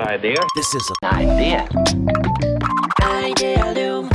[0.00, 0.42] Idea.
[0.56, 1.68] This is an idea.
[3.00, 4.10] Idealum.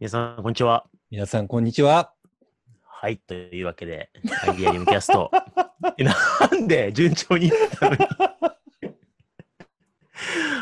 [0.00, 0.86] 皆さん、こんにちは。
[1.10, 2.14] 皆さん、こんにちは。
[2.82, 4.08] はい、というわけで、
[4.48, 5.30] アイディアリムキャスト。
[5.98, 6.14] えな
[6.58, 7.98] んで順調にいったのに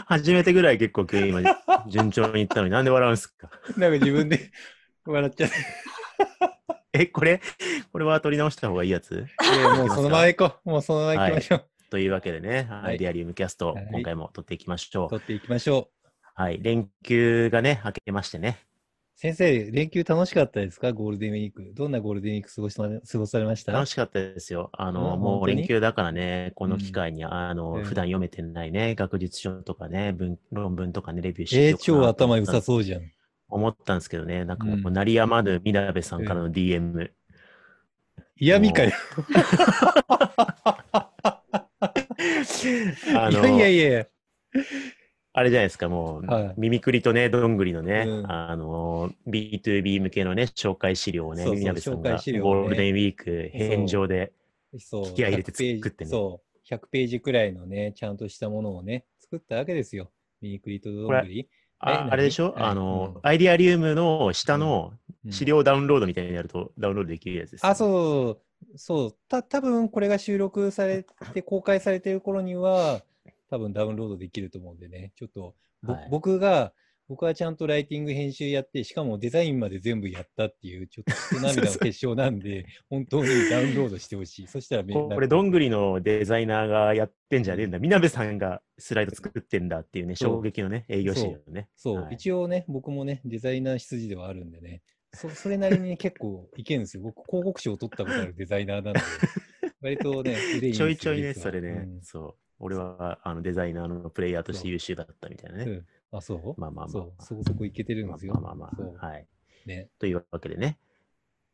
[0.06, 1.40] 初めてぐらい結構今日今
[1.88, 3.48] 順調にいったのになんで笑うんですか？
[3.76, 4.50] なんか自分で
[5.04, 5.56] 笑っちゃって。
[6.94, 7.40] え、これ、
[7.92, 9.26] これは取り直した方がいいやつ？
[9.76, 10.70] もうそのまま行こう。
[10.70, 11.64] もうそのまま行きましょう。
[11.90, 15.10] というわけでね、いアイディアリムキャスト、はい今回も取っていきましょう。
[15.10, 16.08] 取っていきましょう。
[16.36, 18.58] はい、連休がね、明けましてね。
[19.16, 20.92] 先生、連休楽しかったですか？
[20.92, 21.72] ゴールデンウィーク。
[21.74, 23.72] どんなゴールデンウィーク過ごし過ごされました？
[23.72, 24.70] 楽しかったですよ。
[24.72, 33.02] あの、うんもう連休だからね、この機会に、あの、うん普段読めてないね、学術書とかね、文論文とかね、レビューしてえー、超頭良さそうじゃん。
[33.48, 37.10] 思ったんですけどね、なんかもう、うん鳴りやまぬみなべさんからの DM。
[38.36, 38.92] 嫌味かよ。
[43.16, 44.06] あの、いやいやいや。
[45.36, 54.32] あれじゃないですか、もう、はい耳くりとね、どんぐりのね、うんあの、B2B 向けのね、紹介資料をね、みなべさん紹がゴールデンウィーク返上で。
[55.14, 56.74] 気合い入れて100ページ作ってねそう。
[56.74, 60.12] 100ページくらいのね、ちゃんとしたものをね、作ったわけですよ。
[60.40, 61.48] ミニクリとどんぐり。
[61.86, 62.70] あえあれでしょ、何？
[62.70, 63.20] あの、うん。
[63.22, 64.92] アイディアリウムの下の
[65.26, 65.32] うん。
[65.32, 68.38] 資料ダウンロードみたいにやるとダウンロードできるやつです、あ、そ
[68.74, 69.16] う、そう。
[69.26, 73.00] た、多分これが収録されて、公開されてる頃には、
[73.48, 75.12] 多分ダウンロードできると思うんでね。
[75.16, 76.08] ちょっと、ぼはい。
[76.10, 76.72] 僕が、
[77.08, 84.46] 僕はちゃんとライティング編集やって、しかもデザインまで全部やったっていう、ちょっと 少涙の結晶なんで、本当にダウンロードしてほしい。
[84.46, 87.78] そしたらこれ、どんぐりのデザイナーがやってんじゃねえんだ。
[87.78, 91.68] みなべさんがスライド作ってんだっていうね、衝撃のね、営業資料ね。
[91.76, 94.82] そう、はい一応ね、僕もね、デザイナー羊ではあるんでね、
[95.12, 97.02] そそれなりにね 結構いけるんですよ。
[97.02, 99.00] 僕、広告賞を取ったことあるデザイナーなんで、
[99.82, 102.34] 割とね、腕いちょいちょいね、それね、うんそう。
[102.58, 105.82] 俺はあのデザイナーのプレイヤーとして優秀だったみたいなね。
[106.12, 106.60] うんあ、そう？
[106.60, 106.88] まあまあまあ。
[106.88, 108.34] そう、そこそこいけてるんですよ。
[108.34, 109.06] まあまあまあ。
[109.06, 109.26] はい。
[109.66, 109.88] ね。
[109.98, 110.78] というわけでね、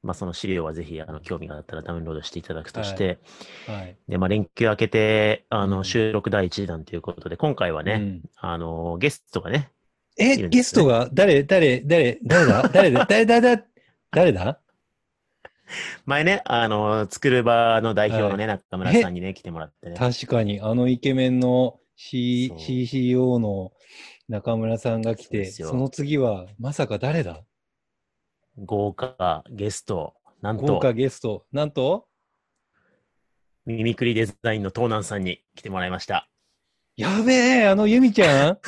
[0.03, 3.19] まあその資料はぜひあの興味があったらダウンロードしていただくとして、
[3.67, 3.97] はい。
[4.09, 5.71] で、まあ連休明けて、あうん。
[5.71, 8.23] の収録第一弾ということで、今回はね、うん。
[8.37, 9.71] あのゲストがね、
[10.19, 10.49] え、ね。
[10.49, 11.09] ゲストが？
[11.13, 12.69] 誰、誰、誰、誰だ？
[12.69, 13.07] 誰だ？
[13.09, 13.41] 誰だ？
[13.41, 13.65] 誰だ？
[14.11, 14.61] 誰だ？
[16.05, 19.97] 前ね、あの、作る場の代表のね、中村さんにね、来てもらってね。
[19.97, 23.73] 確かに、あのイケメンの C CCO の
[24.31, 27.43] 中村さんが来て、その次は、まさか誰だ？
[28.65, 31.47] 豪華ゲスト、なんと、豪華ゲスト。
[31.51, 32.07] なんと、
[33.67, 36.29] ミミクリデザインの東南さんに来てもらいました。
[36.97, 38.59] やべえ、あのユミちゃん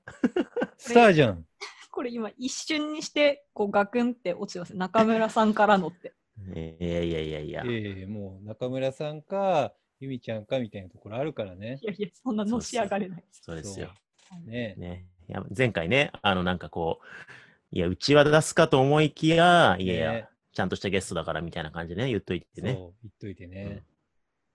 [0.78, 1.46] スターじゃん。
[1.90, 6.14] これ今一瞬にしてこうガクンって落ちてます中村さんからのって。
[6.54, 7.64] えーいやいやいやいや。
[7.66, 11.86] ええもう中村さんか、ユミちゃんかみたいなところあるからねい。
[11.86, 13.24] やいや、そんなのし上がれない。
[13.30, 13.92] そうですよ。
[14.40, 14.74] ね。
[14.76, 15.06] ね。
[15.28, 20.28] いや前回ね、あのなんかこう、いや、うちは出すかと思いきや、いやいや、ね。
[20.52, 22.74] ちゃんとしたゲストだからみたいな感じでね、言っといてそう、ね。
[22.74, 23.82] 言っといてね。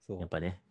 [0.08, 0.20] そう。
[0.20, 0.62] やっぱね、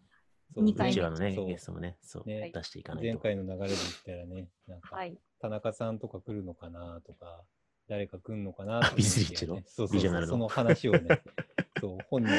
[0.55, 0.73] そう。
[0.73, 2.53] ちわのね、ゲストもね、そう、ね。
[2.55, 3.19] 出していかない前と。
[3.21, 5.19] 回の流れで言ったらね、なんか、はい。
[5.41, 7.43] 田中さんとか来るのかなとか、
[7.89, 9.57] 誰か来るのかなとか、ビズリッチの？
[9.57, 10.33] そうそうそう、ビジョナルの。
[10.33, 11.23] その話をね、
[11.81, 12.31] そう、本人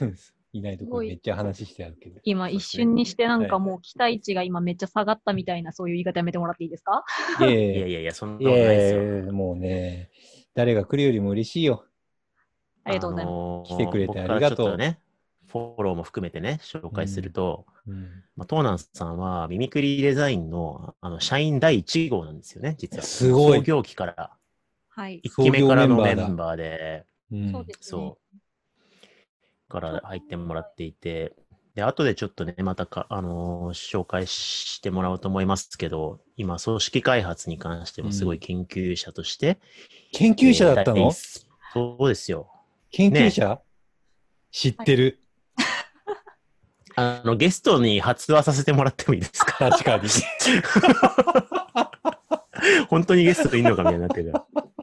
[0.52, 2.20] いないところでめっちゃ話してあるけど。
[2.24, 7.04] 今一瞬にしてなんかはいもう期待値が今めっちゃ下がったみたいなそういう言い方やめてもらっていいですか？
[7.40, 8.88] いやいいやや いやいや、そんいなことないで
[9.22, 9.32] すよ。
[9.32, 10.10] もうね、
[10.54, 11.86] 誰が来るよりも嬉しいよ。
[12.84, 13.34] ありがとうございます。
[13.34, 14.98] のー来てくれてありがとうね、
[15.46, 23.02] フォローも含めてね、紹介すると、うん、まあ、トーナンさんはミミクリデザインのあの社員第1号なんですよね、実は。
[23.04, 24.36] すごい創業期から、
[24.88, 25.20] はい。
[25.24, 27.82] 1期目からのメ創業メンバーで、うんそうですね。
[27.82, 28.36] そう、
[29.72, 31.32] から入ってもらっていて、
[31.74, 39.58] で、後でちょっとね、またか、あのー紹介してもらおうと思いますけど、今、組織開発に関してもすごい研究者として、
[40.12, 41.12] 研究者だったの、えー
[41.72, 42.50] そうですよ。
[42.90, 43.58] 研究者、
[44.50, 45.18] 知ってる。
[46.94, 49.70] あの、ゲストに発話させてもらってもいいですか？
[49.70, 50.02] 確かに。
[52.90, 54.32] 本当にゲストいんのかみたいになってる。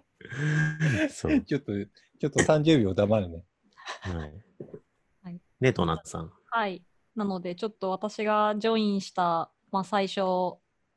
[1.14, 1.40] そう。
[1.42, 3.44] ちょっと、ちょっと30秒黙るね。
[4.02, 4.14] はい。
[5.24, 6.32] はいね、トーナッツさん。
[6.52, 6.82] はい。
[7.16, 10.22] なので、ちょっと私がジョインした、まあ、最初、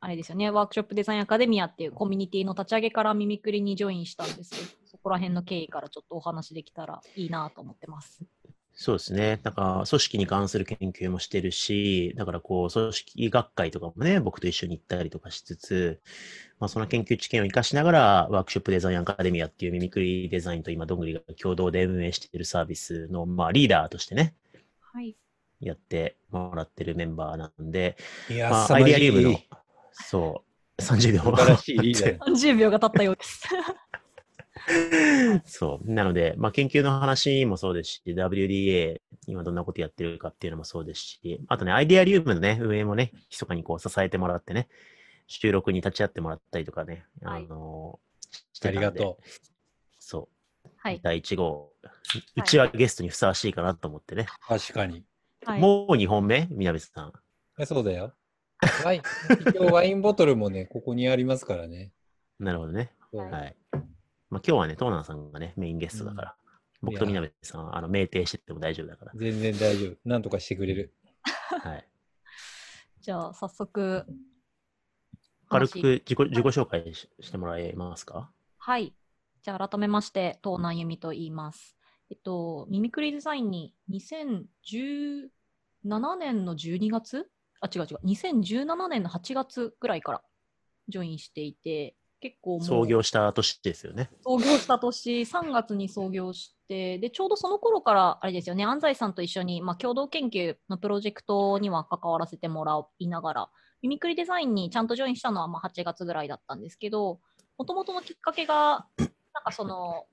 [0.01, 8.25] あれですよね、ワークショップデザインアカデミアっていうコミュニティの立ち上げからミミクリにジョインしたんですけど、そこら辺の経緯からちょっとお話できたらいいなと思ってます。
[8.75, 9.39] そうですね。
[9.43, 16.01] だから、組織に関する研究もしてるし、だからこう、組織学会とかもね、僕と一緒に行ったりとかしつつ、
[16.63, 24.37] まあ、その研究知見を活かしながら、ワークショップデザインアカデミアっていうミミクリデザインと今、どんぐりが共同で運営しているサービスの、まあ、リーダーとしてね、
[24.79, 25.17] はい。
[25.59, 27.97] やってもらってるメンバーなんで、
[28.31, 29.39] いやまあ、アイデアリウムの
[29.91, 30.45] そ
[30.79, 32.27] う、30秒素晴らしいリーダーだ。
[32.31, 33.43] 30秒が経ったようです。
[35.47, 35.91] そう。
[35.91, 44.69] なので、まあ、研究の話もそうですし、WDA、今どんなことやってるかっていうのもそうですし、あとね、アイデアリウムのね、運営もね、密かにこう支えてもらってね、
[45.27, 47.99] 収録に立ち会ってもらったりとかね、あはいの
[48.53, 49.19] してあたんでりがと
[49.99, 50.29] そ
[50.65, 50.69] う。
[50.77, 51.01] はい。
[51.03, 51.73] 第1号、
[52.37, 54.27] うちはゲストにふさわしいかなと思ってね。
[54.47, 54.49] う。
[54.49, 55.05] 確かに。
[55.45, 56.47] はい、もう2本目？
[56.51, 57.13] みなべさん。
[57.59, 58.15] あそうだよ。
[58.85, 59.03] ワイン、
[59.49, 61.93] 一応ワインボトルもね、 ここにありますからね。
[62.39, 62.93] なるほどね。
[63.13, 63.57] はい。
[63.73, 63.83] まあ、
[64.31, 66.37] 今日はね、トーナーさんがね、メインゲストだから、
[66.81, 69.13] 僕とみなべさんは、あの、酩酊してても大丈夫だから。
[69.17, 69.97] 全然大丈夫。
[70.05, 70.95] なんとかしてくれる。
[71.23, 71.89] はい。
[73.01, 74.07] じゃあ、早速。
[75.53, 78.31] 軽話く自己自己紹介ししてもらえますか？
[78.59, 78.95] はい。
[79.43, 81.77] じゃあ、改めまして、東南由美と言います。
[82.11, 85.29] えっと、ミミクリデザインに2017
[86.17, 87.29] 年の12月？
[87.61, 87.99] あ、違う違う。
[88.05, 90.23] 2017年の8月ぐらいから
[90.89, 94.11] ジョインしていて、結構創業した年ですよね。
[94.23, 103.51] 創業した年、3月に創業して、で、ちょうどその頃から、あれですよね、安西さんと一緒に、まあ、共同研究のプロジェクトには関わらせてもらいながら、
[103.83, 107.21] ミミクリデザインにちゃんとジョインしたのはまあ8月ぐらいだったんですけど、
[107.59, 109.09] もともとのきっかけが、なん
[109.45, 110.07] かその、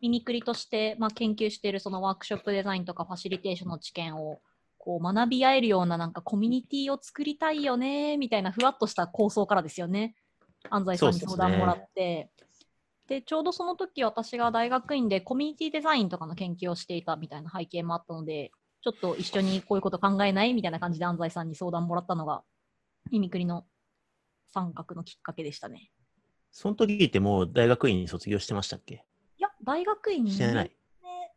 [0.00, 4.40] ミミクリとして、まあ、研究しているそのワークショップデザインとかファシリテーションの知見を
[4.76, 10.14] こう学び合えるようななんかコミュニティを作りたいよねみたいなふわっとした構想からですよね。
[10.68, 12.30] 安西さんに相談もらって。
[13.06, 18.50] で、ちょうどその時私が大学院でコミュニティデザインとかの研究をしていたみたいな背景もあったので、
[18.82, 20.52] ちょっと一緒にこういうこと考えない？
[20.52, 22.42] みたいな感じで安西さんに相談もらったのが、
[23.14, 23.64] ミミクリの
[24.52, 25.92] 参画のきっかけでしたね。
[26.50, 29.04] その時ってもう大学院に卒業してましたっけ？
[29.38, 30.70] いや、大学院2年目。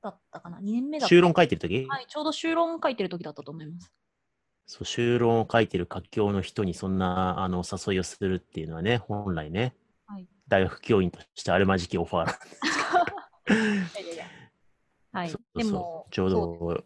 [0.01, 1.07] だったかな ?2 年目だった。
[1.09, 3.91] 修論書いてる時、はい、ちょうど修論書いてる時だったと思います。
[4.65, 9.75] そう、修論を書いてる活況の人にそんなあの誘いをするっていうのはね、本来ね、
[10.07, 12.35] はい大学教員としてあるまじきオファーなん
[13.75, 14.25] いやいやいや
[15.11, 15.57] はいそう。
[15.59, 16.85] でそうも、ちょうど、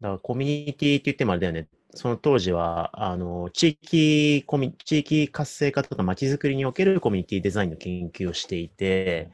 [0.00, 9.30] だからコミュニティって言ってもあれだよね、その当時は、あの、地域コミ、地域活性化とか街づくりにおけるコミュニティデザインの研究をしていて、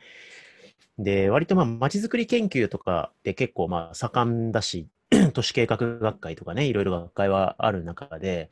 [0.99, 4.87] で、割とまあ街づくり研究とかって結構まあ盛んだし、
[5.35, 8.51] 都市計画学会とかね、いろいろ学会はある中で、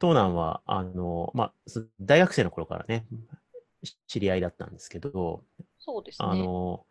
[0.00, 3.06] 東南は、あの、まあ、す大学生の頃からね、
[4.06, 5.42] 知り合いだったんですけど、
[5.78, 6.28] そうですね。
[6.28, 6.86] あの、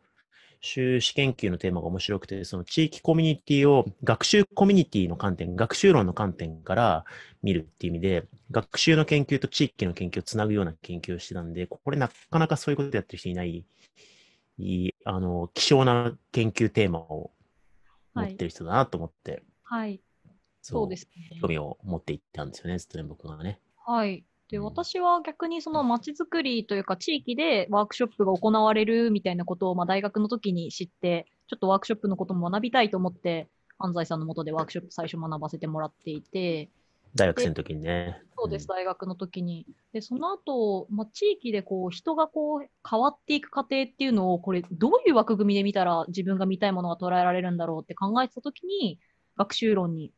[0.64, 7.06] 修士研究のテーマが面白くて、その地域コミュニティを学習コミュニティの観点、学習論の観点から
[7.44, 13.66] 見るっていう意味で、学習の研究と地域の研究をつなぐような研究をしてたんで、これなかなかそういうことやってる人いない、
[14.58, 17.32] いいあの、希少な研究テーマを
[18.14, 20.02] 持ってる人だなと思って、はい。
[20.62, 21.40] そうですね。
[21.42, 23.60] 興味を持っていったんですよね、ずっとね、僕がね。
[23.86, 24.24] はい。
[24.54, 33.48] で、うん私は逆にその街づくりというか地域でワークショップが行われるみたいなことをまあ大学の時に知って、ちょっとワークショップのことも学びたいと思って、
[33.80, 36.70] 安西さんのもとでワークショップ最初学ばせてもらっていて、
[37.16, 38.22] 大学生の時にね。
[38.38, 39.66] そうです、ん大学の時に。
[39.92, 49.00] で、その後、まあ、地域でこう人がこう変わっていく過程っていうのを、これどういう枠組みで見たら自分が見たいものが捉えられるんだろうって考えてた時に、
[49.36, 50.12] 学習論に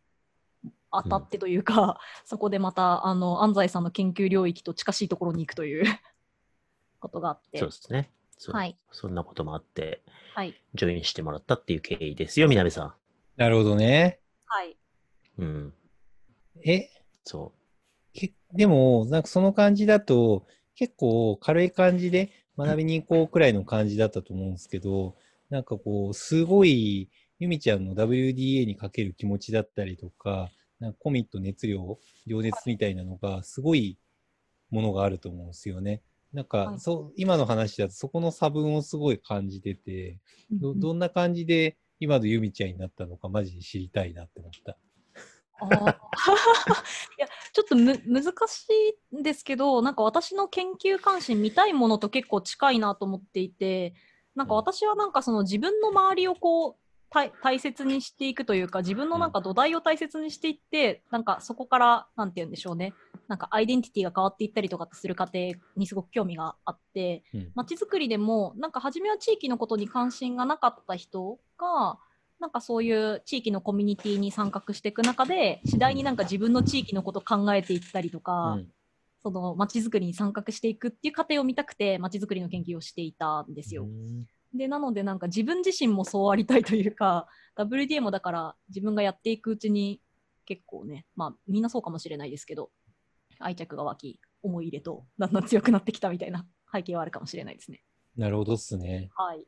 [1.03, 5.85] 当たってというか、 そこでまたあの安西さんの研究領域と近しいところに行くという
[6.99, 7.57] ことがあって。
[7.59, 8.11] そうですね。
[8.51, 8.77] はい。
[8.91, 10.53] そんなこともあって、はい。
[10.73, 12.93] ジョインしてもらったっていう経緯ですよ、みなべさん。
[13.37, 14.19] なるほどね。
[14.45, 14.77] はい。
[15.37, 15.73] うん。
[16.65, 16.89] え、
[17.23, 17.53] そ
[18.13, 25.15] けでも、なんかその感じだと、結構軽い感じで学びに行こうくらいの感じだったと思うんですけど、
[25.49, 30.49] なんかこう、すごい、ゆみちゃんの WDA にかける気持ちだったりとか、
[30.79, 33.97] なんかコミット熱量、情熱みたいなのが、すごい
[34.69, 36.01] ものがあると思うんですよね。
[36.33, 36.79] なんか、はい。
[36.79, 40.19] そう、今の話だとそこの差分をすごい感じてて、
[40.51, 44.77] ど、どんな感じで今のゆみちゃんになったのか、マジで知りたいなって思った。
[45.59, 45.95] あー。
[47.17, 48.67] いやちょっとむ難し
[49.13, 53.93] いんですけどなんか私の研究関心見たいものと結構近いなと思っていて
[54.35, 54.59] なんかうん。
[54.59, 56.84] 私はなんかその自分の周りをこう
[57.15, 62.93] 大大切にしていくというか自分のなんか土台を大切にしていってなんかそこからなんて言うんでしょうね。
[63.27, 67.51] なんかアイデンティティが変わっていったりとかする過程にすごく興味があってうん。
[67.55, 71.97] まちづくりでもなんか初めは地域のことに関心がなかった人が
[72.39, 78.67] なんかそういう地域のコミュニティに参画していく中で、次第になんか自分の地域のことを考えていったりとか、うん。
[79.23, 83.87] その街づくりに参画していくっていう過程を見たくて、街づくりの研究をしていたんですよ。
[84.55, 90.01] で、なのでなんか自分自身もそうありたいというか、 WDA もだから自分がやっていくうちに
[90.45, 92.71] 結構ね、まあみんなそうかもしれないですけど、
[93.39, 97.83] 愛着が湧き、思い入れとだんだん強くなってきたみたいな背景はあるかもしれないですね。
[98.15, 99.09] なるほどっすね。
[99.15, 99.45] はい。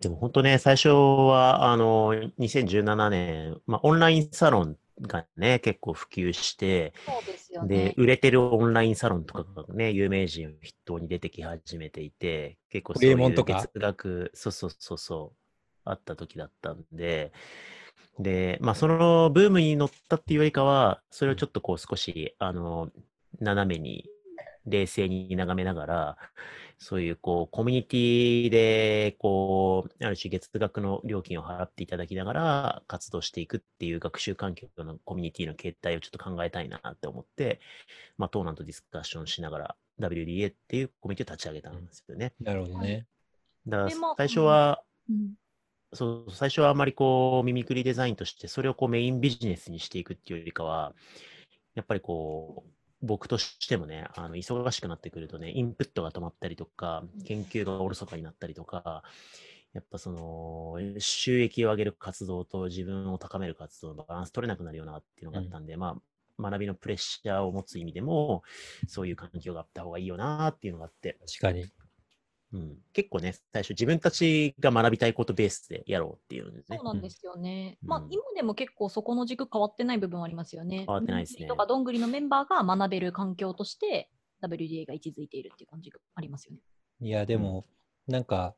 [0.00, 7.94] でも本当ね、最初は、あの、2017年、まあ、オンラインサロンがね、結構普及して、そうですよでね、。
[7.96, 13.60] 売れてるオンラインサロンとかがね、有名人を筆頭に出てき始めていて、結構ホそういうリエモンとか？
[13.60, 15.36] 月額、そうそうそうそう、
[15.84, 17.32] あった時だったんで、
[18.18, 22.90] で、まあそのブームに乗ったっていうよりかは、それをちょっとこう少し、あの、
[23.40, 24.08] 斜めに、
[24.66, 26.18] 冷静に眺めながら、
[26.78, 37.60] そういうこう、コミュニティで、こう、ある種月額の料金を払っていただきながら活動していくっていう学習環境のコミュニティの形態をちょっと考えたいなって思って、
[38.18, 42.32] まあ、トーナンとディスカッションしながら WDA っていうコミュニティを立ち上げたんですよね。
[42.40, 43.06] なるほどね。
[43.66, 45.34] だから最初は、うん
[45.94, 50.92] そう、最初はあまりこう、ミミクリデザインとして、それをこうメインビジネスにしていくっていうよりかは、
[51.74, 52.70] やっぱりこう、
[53.04, 59.02] 僕としてもね、あの、忙しくなってくるとね、インプットが止まったりとか、研究がおろそかになったりとか、
[59.72, 65.98] やっぱその、収益を上げる活動と自分を高める活動のバランス取れなくなるよなっていうのがあったんで、ま
[66.38, 68.42] あ、学びのプレッシャーを持つ意味でも、
[68.88, 71.66] そういう環境があった方がいいよなっていうのがあって、確かに。
[72.54, 76.78] うん、結構ね、最初自分たちが学びたいことベースでやろうっていうんですね。
[76.78, 77.78] そうなんですよね。
[77.82, 80.78] うんうんまあ今でも結構そこの軸変わってない部分はありますよね。
[80.78, 84.08] 変わってないですねとかどんぐりのメンバーが学べる環境として
[84.42, 86.60] WDA が位置づいているっていう感じがありますよね。
[87.00, 87.66] いや、でも、
[88.06, 88.54] なんか、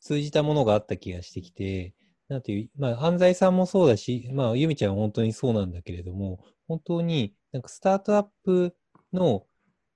[0.00, 1.94] 通じたものがあった気がしてきて、
[2.28, 8.76] なんていう、まあ、犯罪さんもそうだし、まあ、ゆみちゃんは本当にそうなんだけれども、本当になんかスタートアップ
[9.12, 9.46] の、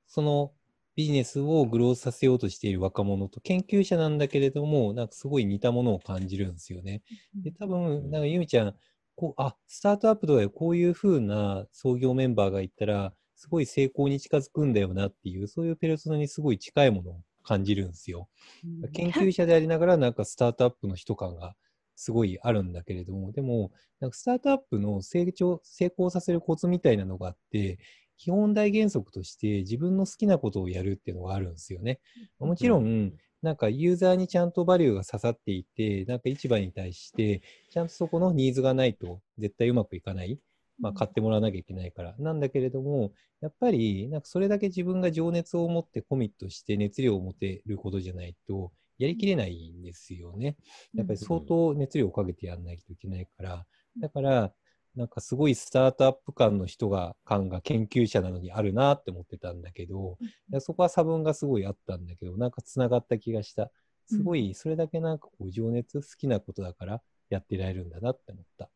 [0.07, 0.53] その
[0.99, 7.03] ビジネスをグロースさせようとしている若者と研究者なんだけれども、なんかすごい似たものを感じるんですよね。
[7.37, 8.75] で、多分、なんかゆみちゃん、
[9.15, 18.29] こう、あ、スタートアップとかこういう風な創業メンバーがいたら、すごい成功に近づくんだよなっていう、そういうペルソナにすごい近いものを感じるんですよ。
[18.65, 21.55] うん研究者でありながら、なんかスタートアップの人感が
[21.95, 27.79] すごいあるんだけれども、でも、なんかスタートアップの成長、成功させるコツみたいなのがあって、
[28.19, 32.01] 基本大原則として自分の好きなことをやるっていうのがあるんですよね。
[32.39, 40.39] もちろん、なんかユーザーにちゃんとバリューが刺さっていて、なんか市場に対して、ちゃんとそこのニーズがないと絶対うまくいかない。
[40.81, 42.15] まあ、買ってもらわなきゃいけないから。
[42.19, 50.57] なんだけれども、やっぱり、なんかそれだけ自分が情熱を持ってコミットして熱量を持てることじゃないと、やりきれないんですよね。
[50.95, 53.67] やっぱり相当熱量をかけてやらないといけないから。
[54.01, 54.53] だから、
[54.99, 63.71] なんかすごいスタートアップ感の人が、感が研究者なのにあるなって思ってたんだけど、いやそこは差分がすごいあったんだけど、なんか繋がった気がした。
[64.07, 67.01] すごい、それだけなんかこう情熱、好きなことだから
[67.31, 68.69] やってられるんだなって思った。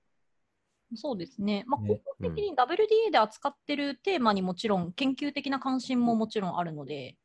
[0.95, 1.65] そうですね。
[1.67, 7.17] まあ、ね根本的に WDA で扱ってるテーマにもちろん研究的な関心ももちろんあるので、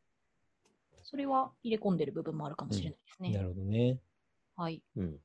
[1.04, 3.32] それは入れ込んでる部分もあるかもしれないですね。
[3.32, 4.00] なるほどね。
[4.56, 4.82] はい。
[4.96, 5.20] うん。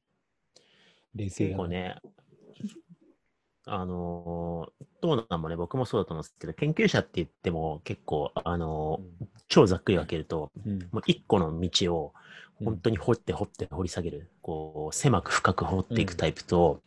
[1.14, 1.96] 冷静だな結構ね、
[3.66, 10.88] あのー、どうなんもね、僕もそうだと思うんですけど、研究者って言っても結構、あのー超ざっくり分けると、うん。
[10.92, 12.14] もう一個の道を
[12.60, 12.66] うん。
[12.66, 16.80] 本当に掘って掘って掘り下げる、こう、狭く深く掘っていくタイプと、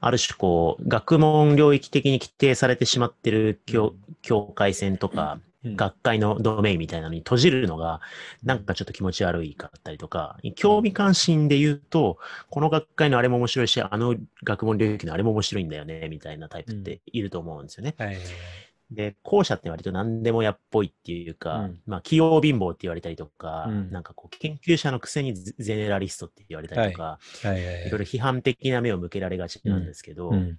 [0.00, 8.00] ある種こう、学問領域的に規定されてしまってる境境界線とか、うん学会のドメインみたいなのに閉じるのが、
[8.42, 12.18] なんかちょっと気持ち悪いかったりとか、興味関心で言うと、
[12.50, 17.94] この学会のあれも面白いし、あの学問領域のあれも面白いんだよね、みたいなタイプっていると思うんですよね。
[17.98, 18.72] はいはいはい。
[18.90, 21.80] で、後者って割と何でもやっぽいっていうか、うん。
[21.86, 23.90] まあ、器用貧乏って言われたりとか、うん。
[23.90, 27.46] なんかこう、研究者のくせにゼゼネラリストって言われたりとか、はい。
[27.46, 27.90] はいはいい。
[27.90, 30.58] ろいろ批判的な目を向けられがちなんですけど、うん。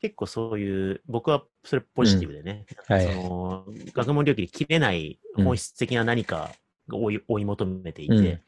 [0.00, 3.02] 結構そういう、僕はそれポジティブでね、はい。
[3.02, 6.50] その学問領域で切れない本質的な何か
[6.88, 8.40] が追い追い求めていて、うん。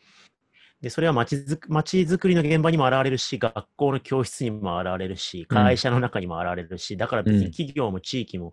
[0.81, 8.53] で、それは街づく街づくりの現場にも現れるし、学校の教室にも現れるし、会社の中にも現れるし、だから別に企業も地域も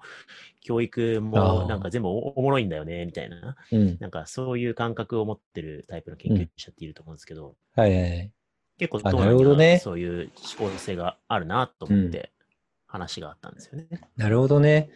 [0.62, 3.98] 教育もなんか全部おおもろいんだよね、みたいな、うん。
[4.00, 8.32] なんかそういう感覚を持ってるタイプの研究者っていると思うんですけど、はいはいはい。
[8.80, 12.32] 結構あどうなんそういう思考性があるなと思って、
[12.98, 13.88] 話があったんですよね。
[14.16, 14.90] なるほどね。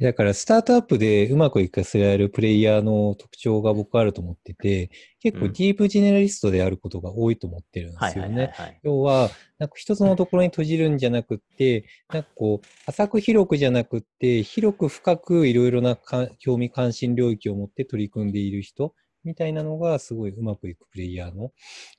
[0.00, 4.90] だから、スタートアップでうまくいかせられるプレイヤーの特徴が僕あると思ってて、
[5.20, 8.52] 結構うんディープジェネラリストであることが多いと思ってるんですよね。
[8.82, 18.94] 要は、なんか一つのところに閉じるんじゃなくって、なんかこう、浅く広くじゃなくって、広く深くいろいろなか興味関心領域を持って取り組んでいる人
[19.24, 21.52] みたいなのがすごいうまくいくプレイヤーの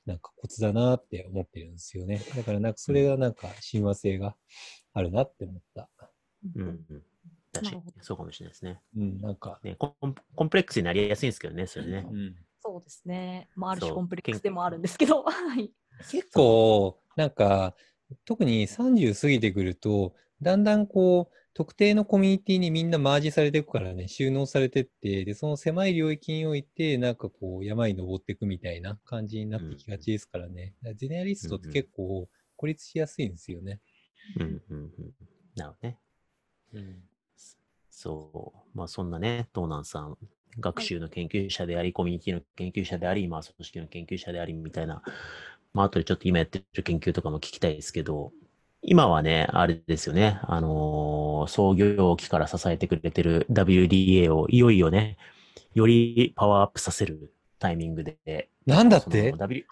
[0.06, 2.20] なんかコツだなって思ってるんですよね。
[2.36, 4.36] だからなんかそれがなんか親和性が
[4.94, 5.88] あるなって思った。
[6.56, 7.02] うんうん。
[7.52, 8.80] 確かにそうかもしれないですね。
[8.96, 12.06] うん、なんか、ねコンコンプレックスになりやすいんですけどね、それね。
[12.10, 13.48] うん、そうですね。
[13.56, 15.70] まあ、ある種コンプレックスでもあるんですけど、はい。
[16.10, 17.74] 結構、なんか、
[18.24, 30.74] 特に30過ぎてくると、だんだんこう、特定のコミュニティにみんなマージされていくからね、収納されてって、で、その狭い領域において、なんかこう、山に登っていくみたいな感じになってきがちですからね。
[30.82, 33.72] だからジェネラリストって結構孤立しやすいんですよね。
[33.72, 33.93] うん
[34.36, 34.90] うんうん。
[35.56, 35.98] なるほどね。
[36.74, 36.96] うん。
[37.90, 38.78] そう。
[38.78, 40.16] まあそんなね、東南さん、
[40.60, 45.02] 学習の研究者であり、コミュニティの研究者であり、まあ組織の研究者でありみたいな、
[45.72, 48.32] まあ後でちょっと今やってる研究とかも聞きたいですけど、
[48.82, 55.18] 今はね、あれですよね、あのー創業期から支えてくれてる WDA をいよいよね、
[55.74, 59.30] よりパワーアップさせるタイミングで、なんだって？
[59.30, 59.64] その W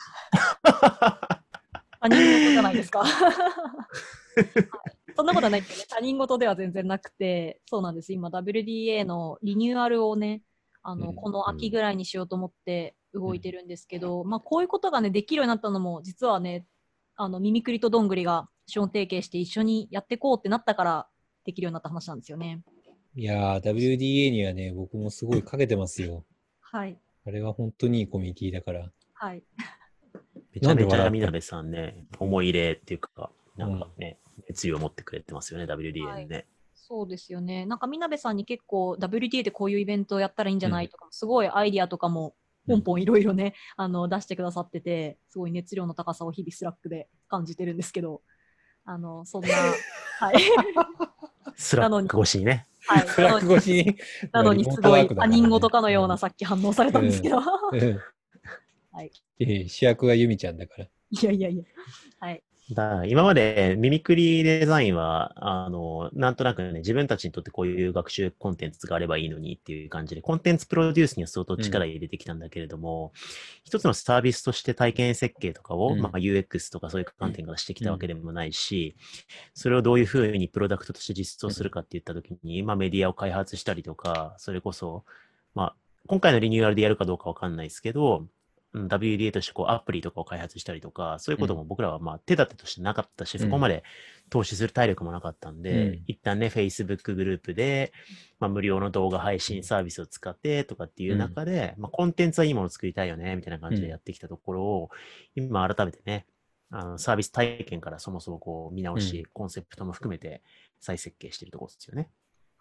[0.63, 3.05] 他人事じゃないですか。
[4.37, 8.13] はいそんなことはないけどね、他人事では全然なくて、そうなんです。
[8.13, 10.43] 今、WDA のリニューアルをね、
[10.83, 16.67] あの、うんこの秋ぐらいにしようと思って動いてるんですけど、まあ、こういうことがね、できるようになったのも、実はね、
[17.17, 21.09] あの、ミミクリとどんぐりが資本提携して一緒にやっていこうってなったから、
[21.45, 22.63] できるようになった話なんですよね。
[23.15, 26.25] いやー、WDA にはね、僕もすごいかけてますよ。
[26.61, 26.99] はい。
[27.27, 28.91] あれは本当にいいコミュニティだから。
[29.13, 29.43] はい。
[30.55, 36.47] めちゃめちゃみなべさんね、思い入れっていうか、なんかね、熱意を持ってくれてますよね、WDA にね。
[36.75, 37.65] そうですよね。
[37.67, 42.35] なんか、みなべさんに結構 WDA でこういうイベントをやったらいいんじゃないとか、すごいアイディアとかも、
[42.67, 48.23] ポンポンいろいろね、 あの、出してくださってて、すごい熱量の高さを日々 Slack で感じてるんですけど、
[48.85, 49.49] あの、そんな、
[50.19, 50.37] はい。
[51.57, 52.67] Slack 越しにね。
[52.87, 53.07] はい。
[53.07, 53.97] フラッグ越しに。
[54.33, 56.29] なのに、すごい他人事かのようなさ。
[56.29, 57.43] さっき反応されたんですけど、うん
[58.93, 59.11] はい。
[59.39, 60.85] ええ主役がユミちゃんだから。
[60.85, 60.91] い
[61.25, 61.65] やいやいや。
[62.21, 62.43] はい。
[62.71, 73.13] だ今までミミクリデザインは、あの、なんとなくね、自分たちにとってこういう学習コンテンツがあればいいのにっていう感じで、コンテンツプロデュースには相当力入れてきたんだけれども、
[73.65, 76.01] 一つのサービスとして体験設計とかを、うん。
[76.01, 78.97] まあ、UX とかそういう観点からしてきたわけでもないし、
[79.55, 85.05] それをどういうふうにプロダクトとして実装するかって言ったときに、まあ、メディアを開発したりとか、それこそ、
[85.55, 88.31] まあ、今回のリニューアルでやるかどうかわかんないですけど、うん
[88.75, 93.83] WDA としてこうアプリとかを開発したりとか、そういうことも僕らはまあ手立てとしてなかったし、うんそこまで
[94.31, 97.93] 投資する体力もなかったんで、うん一旦ね、Facebook グループで、
[98.41, 104.91] まあ、無料の動画配信サービスを使ってとかっていう中で、まあ、コンテンツはいいものを作りたいよね、みたいな感じでやってきたところを、
[105.35, 106.27] 今改めてね、
[106.71, 110.43] あのサービス体験からそもそもこう見直し、うんコンセプトも含めて
[110.81, 112.09] 再設計しているところですよね。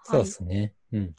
[0.04, 0.74] そうはいですね。
[0.92, 1.16] うん。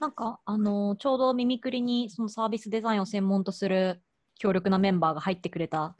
[0.00, 4.02] なんか、あのちょうどミミクリにそのサービスデザインを専門とする
[4.38, 5.96] 強力なメンバーが入ってくれた、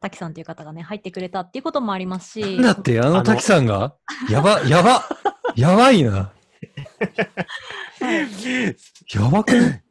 [0.00, 3.94] 滝さんという方がね、入ってくれたっていうこともありますし、だって、ああのの滝さんが？
[4.28, 5.08] やば、やば、
[5.56, 6.32] やばいな。
[9.14, 9.84] やばくね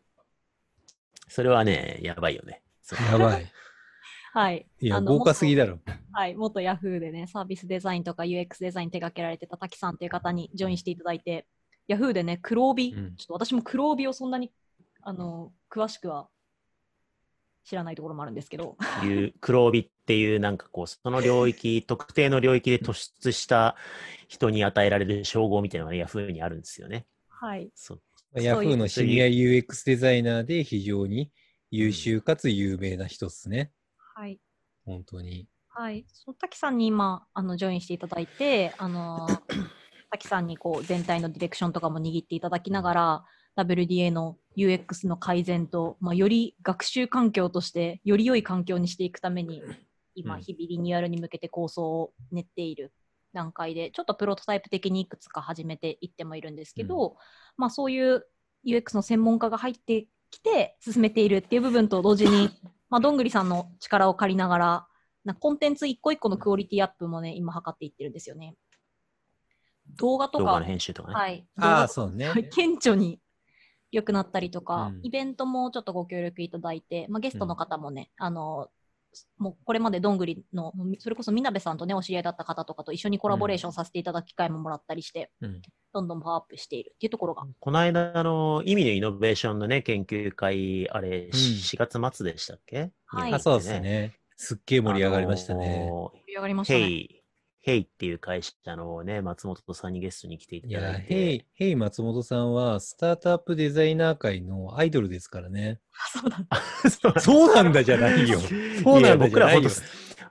[1.28, 2.62] それはね、やばいよね。
[3.12, 3.52] やばい。
[4.34, 4.68] はい。
[4.80, 5.80] いや、豪華すぎだろ。
[6.14, 11.48] はい、元 Yahoo でね、サービスデザインとか UX デザイン手掛けられてた滝さんという方にジョインしていただいて、
[11.88, 14.52] Yahoo でね、黒帯、うんちょっと私も黒帯をそんなに
[15.02, 16.28] あの詳しくは
[17.68, 23.76] 知らないところもあるんですけど、いう黒帯っていうなんかこう、その領域、特定の領域で突出した
[24.30, 27.06] 人に与えられる称号みたいなのがヤフーにあるんですよね。
[27.28, 27.70] はい。
[27.76, 28.02] そう。
[28.42, 31.30] ヤフーのシニア UX デザイナーで非常に
[31.70, 33.72] 優秀かつ有名な人っすね。
[34.16, 34.40] はい。
[34.86, 35.48] 本当に。
[35.68, 36.06] はい。
[36.14, 39.28] その滝さんに今、あの、ジョインしていただいて、あの、
[40.10, 43.26] 滝さんにこう、全体のディレクションとかも握っていただきながら、
[43.58, 49.62] WDA の UX の改善と、まあ、より学習環境として、より良い環境にしていくために、
[50.16, 52.94] 今、うん日々リニューアルに向けて構想を練っている
[53.34, 57.18] 段階で、ちょっとプロトタイプ的にいくつか始めていってもいるんですけど、
[57.56, 58.26] まあ、そういう
[58.66, 62.50] UX の専門家が入ってきて進めているっていう部分と同時に、
[62.90, 64.88] まあ、どんぐりさんの力を借りながら、
[65.26, 68.56] なコンテンツ一個一個のクオリティアップもね、今測っていってるんですよね。
[69.96, 71.16] 動画とか、動画の編集とかね。
[71.16, 71.48] はい。
[71.58, 72.28] ああ、動そうね。
[72.28, 73.20] 画 顕著に
[73.92, 78.70] 良くなったりとか、うんイベントもちょっとご協力いただいて、まあ、ゲストの方もね、あの、
[79.38, 85.62] もうこれまでどんぐりの、それこそみなべさんとね、お知り合いだった方とかと一緒にコラボレーションさせていただく機会ももらったりして、うん
[85.94, 87.48] どんどんパワーアップしているっていうところが。
[87.60, 92.92] この間、あの、意味のイノベーションのね、研究会、あれ、ん4月末でしたっけ？
[93.06, 93.80] はいあ、そうです。
[93.80, 94.14] ね。
[94.36, 95.90] すっげえ盛り上がりましたね。
[95.90, 97.17] 盛り上がりましたね。
[97.68, 101.14] hey、っていう会社のね、松本さんにゲストに来ていいや、ただいて。
[101.14, 105.82] hey、hey 松本さんは、スタートアップデザイナー界のアイドルですからね。
[106.14, 106.38] そうだ。
[106.90, 108.40] そう そうなんだじゃないよ。
[108.82, 109.70] そうなんだじゃないよ。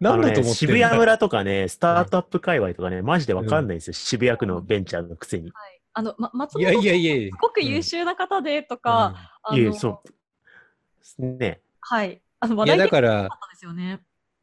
[0.01, 3.93] なんだと思って渋谷村とかね、スタートアップ界隈とかね、マジでわかんないんですよ。
[3.93, 5.51] 渋谷区のベンチャーのくせに。
[5.51, 10.03] はい、あの、ま、松いや本さんいやいやいやすごく優秀な方でとか、あのいやそ
[11.19, 11.27] う。
[11.37, 11.61] ね。
[11.81, 12.23] はい。
[12.41, 14.01] あのうんいや、話題だから良か、ったですよね。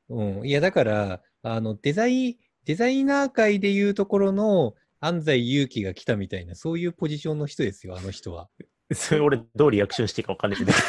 [0.10, 0.48] うん。
[0.48, 8.50] いや、だから、あの、デザイン、デザイナー界でいうところの安西祐樹が来たみたいな、そういうポジションの人ですよ、あの人は。
[8.94, 10.72] それ俺どうリアクションしていいかわかんないけど。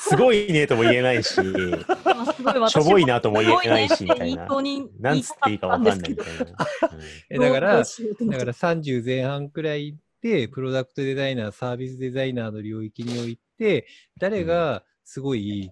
[0.00, 4.48] すごいねとも言えないし、しょぼいなとも言えないし、みたいな。
[4.98, 6.24] なんつっていいかわかんないみたいな。
[7.28, 13.86] えだから、だから30前半くらいで、プロダクトデザイナー、サービスデザイナーの領域において、
[14.18, 15.70] 誰がすごい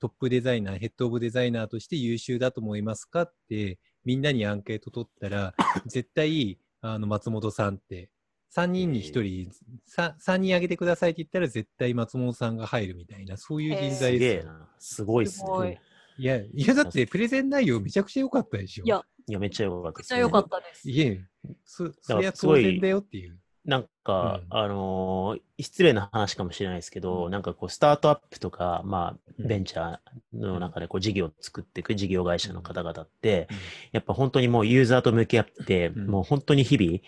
[0.00, 3.22] トップデザイナー、ヘッドオブデザイナーとして優秀だと思いますか？
[3.22, 5.54] って、みんなにアンケート取ったら、
[5.86, 8.10] 絶対、あの、松本さんって、
[8.54, 9.50] 3人に1人、
[9.84, 14.68] さ3人挙げてくださいって言ったら、絶対松本さんが入るみたいな、そういう人す材ですえな。
[14.78, 15.82] すごいっすすごいね。
[16.16, 18.84] いや、いや、だってプレゼン内容めちゃくちゃ良かったでしょ。
[18.84, 20.20] いや、いや、めっちゃ良かったです、ね。
[20.20, 20.90] めっちゃ良かったです。
[20.90, 21.24] いえ、
[21.64, 23.38] そ、そりゃ当然だよっていう。
[23.64, 24.58] なんか、うん。
[24.58, 29.48] あのー失礼な話かもしれないですけど、なんかこう、スタートアップとか、まあ、うん。
[29.48, 29.98] ベンチャー
[30.32, 33.56] の中でこう、事業を作っていく事業会社の方々って、うん。
[33.92, 36.06] やっぱ本当にもうユーザーと向き合って、うん。
[36.06, 37.00] もう本当に日々、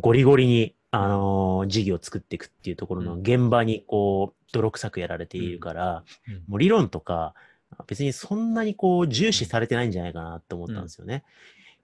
[0.00, 3.20] ゴリゴリに、あのー事業を作っていくっていうところのうん。
[3.20, 6.44] 現場にこう、泥臭くやられているから、うん。
[6.48, 7.34] もう理論とか、
[7.86, 11.24] 別にそんなにこう、重視されてないんじゃないかなって思ったんですよね。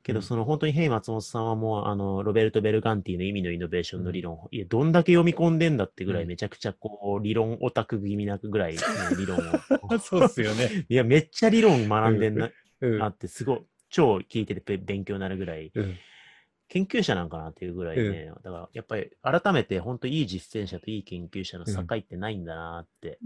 [0.04, 0.22] けど、うん。
[0.22, 6.28] その本当にヘイ松本さんはもう、あの、ロベルト・ベルガンティの意味のイノベーションの理論、いや、どんだけ読み込んでんだってぐらい、うん。
[6.28, 9.98] めちゃくちゃこう、理論オタク気味なぐらいの理論を。
[9.98, 10.86] そうっすよね。
[10.88, 13.02] いや、めっちゃ理論学んでんな、うん。
[13.02, 15.96] あって、すごい、超聞いててべ勉強になるぐらい、うん。
[16.68, 23.18] 研究者なんかなっていうぐらいね、だからやっぱり改めて本当いい実践者といい研究者の境ってないんだなって。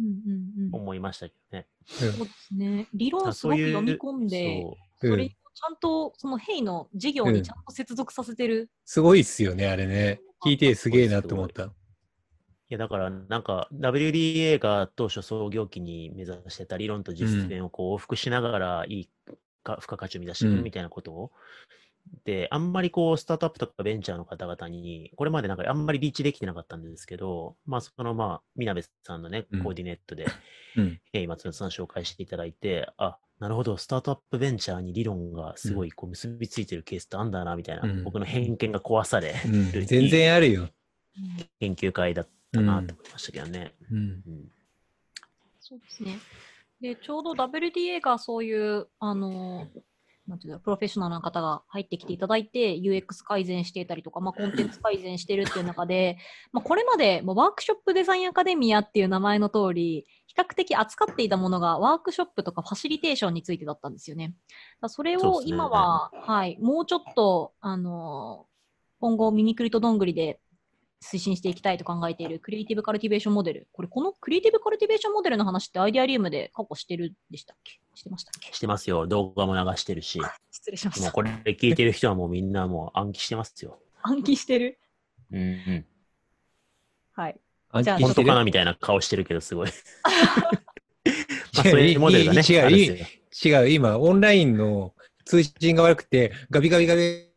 [0.72, 1.66] 思いましたけどね。
[1.86, 2.88] そうですね。
[2.92, 5.10] 理論をすごく読み込んで、そう。
[5.10, 8.70] それゃんと、そのヘイの事業にちゃんと接続させてる。
[8.84, 10.20] すごいっすよね、あれね。
[10.44, 11.64] 聞いてすげえなって思った。
[11.64, 11.70] い
[12.68, 19.08] や、だから、なんか、WDA が当初創業期に目指してた理論と実践をこう往復しながら、いい
[19.62, 21.32] か付加価値を生み出していうんくみたいなことを、
[22.24, 30.26] で、あんまりこう、スタートアップとかベンチャーの方々に、これまでなんかあんまりリーチできてなかったんですけど、まあ、そのまあ、みなべさんのね、うんコーディネットで、
[30.76, 31.00] うん。
[31.12, 40.68] えー松本さん紹介していただいて、あ、なるほど、スタートアップベンチャーに理論がすごいこう結びついてるケースってあんだな、みたいな、うん僕の偏見が壊されうんる、全然あるよ。
[41.60, 43.74] 研究会だったなと思いましたけどね。
[43.90, 43.98] うん。
[43.98, 44.22] うん
[45.60, 46.18] そうですね。
[46.80, 49.68] で、ちょうど WDA がそういう、あの、
[50.28, 56.18] なんていうの、プロフェッショナルな方が入ってきていただいて、UX 改善していたりとか、まあ、コンテンツ改善してるっていう中で、
[56.52, 64.34] まあ、これまで、まあ、ワークショップデザインアカデミアっていう名前の通り、比較的扱っていたものがワークショップとかファシリテーションについてだったんですよね。
[64.80, 68.46] だそれをそうですね今は、はい、もうちょっと、あの、
[69.00, 70.40] 今後、ミミクリとどんぐりで
[71.02, 73.68] 推進していきたいと考えているクリエイティブカルティベーションモデル。
[73.72, 77.80] これ、このクリエイティブカルティベーションモデルの話ってアイデアリウムで過去してるでしたっけ？
[77.94, 78.52] してましたっけ？
[78.52, 79.06] してますよ。
[79.06, 80.20] 動画も流してるし。
[80.50, 81.02] 失礼しました。
[81.02, 83.78] もうこれ聞いてる人はもうみんなもう暗記してますよ。
[84.02, 84.78] 暗記してる？
[85.30, 85.86] うんうん。
[87.14, 87.40] はい。
[87.70, 89.68] 暗じゃあ本当かなみたいな顔してるけど、すごい。
[91.54, 93.06] まあ、違うそういうモデルがね、違う
[93.44, 97.27] 違う、今、オンラインの通信が悪くて、ガビガビガビ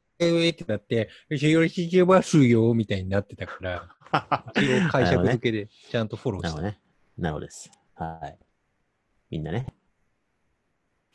[0.49, 3.89] ってなって、よろしくますよ、みたいになってたから、
[4.55, 6.61] 一応解釈付けでちゃんとフォローして。
[6.61, 6.81] なるほどね。
[7.17, 7.71] なるほどです。
[7.95, 8.37] はい。
[9.29, 9.67] みんなね。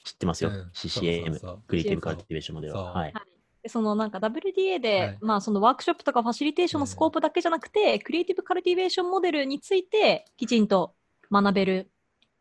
[0.04, 0.50] 知ってますよ。
[0.50, 2.84] うん CCM そうそうそうクリエイティブカルティベーションモデルは。
[2.84, 3.14] そうはい。
[3.62, 10.94] でそのなんか WDA で、はいまあそのワークショップとかファシリテーションのスコープだけじゃなくて、クリエイティブカルティベーションモデルについてきちんと
[11.30, 11.90] 学べる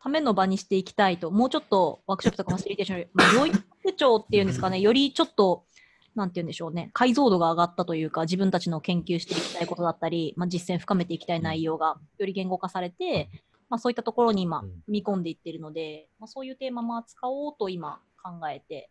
[0.00, 5.64] ための場にしていきたいと、もうちょっとワークショップとかファシリテーションより、まあ、領域手帳っていうんですかね、よりちょっと、
[6.16, 13.30] なんて言うんでしょうね、解像度が上がったというか、自分たちの研究していきたいことだったり、まあ、実践深めていきたい内容がより言語化されて、
[13.68, 18.90] まあ、そういったところに今うん、踏み込んでいってるので、まあ、そういうテーマも扱おうと今考えて、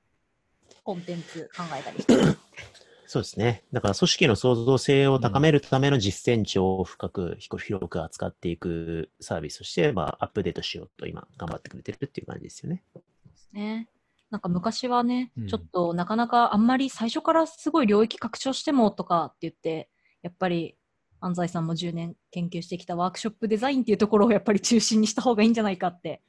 [0.83, 2.13] コンテンツ考えたりして。
[3.07, 3.63] そうですね。
[3.71, 12.83] だから組織の創造性を高めるための実践値を深く、広く扱っていくサービスとして、まあ、アップデートしようと今、頑張ってくれてるっていう感じですよね。
[12.93, 13.01] で
[13.37, 13.89] すね。
[14.35, 19.89] なんか昔はね、うんちょっとなかなかあんまり最初からすごい領域拡張してもとかって言って、
[20.23, 20.75] やっぱり
[21.21, 26.21] 安西さんも10年研究してきたワークショップデザインっていうところをやっぱり中心にした方がいいんじゃないかって。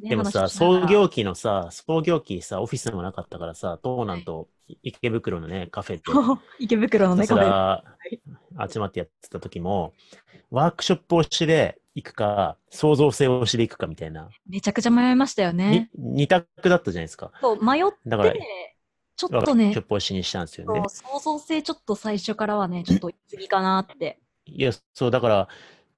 [0.00, 4.48] ねでもさ、創業期のさ、創業期さ、オフィスもなかったからさ、東南と
[4.82, 6.04] 池袋のね、カフェって、
[6.58, 8.72] 池袋のね、カフェ。
[8.72, 9.92] 集まってやってた時も、
[10.50, 15.90] ワークショップをしで行くか、創造性をしで行くかみたいな、めちゃくちゃ迷いましたよにね。
[15.96, 17.30] 二択だったじゃないですか。
[17.40, 18.32] そう、迷って、だから、
[19.16, 20.82] ちょっとねワークショッ、プをしにしたんですよね。
[20.88, 24.18] 創造性ちょっと最初からはね、ちょっと次かなって。
[24.46, 25.48] いや、そう、だから、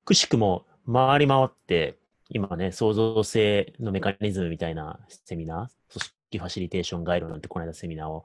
[0.04, 8.24] くしくも回り回って、今ね、創造性のメカニズムみたいなセミナー、組織ファシリテーションガイドなんてこの間セミナーを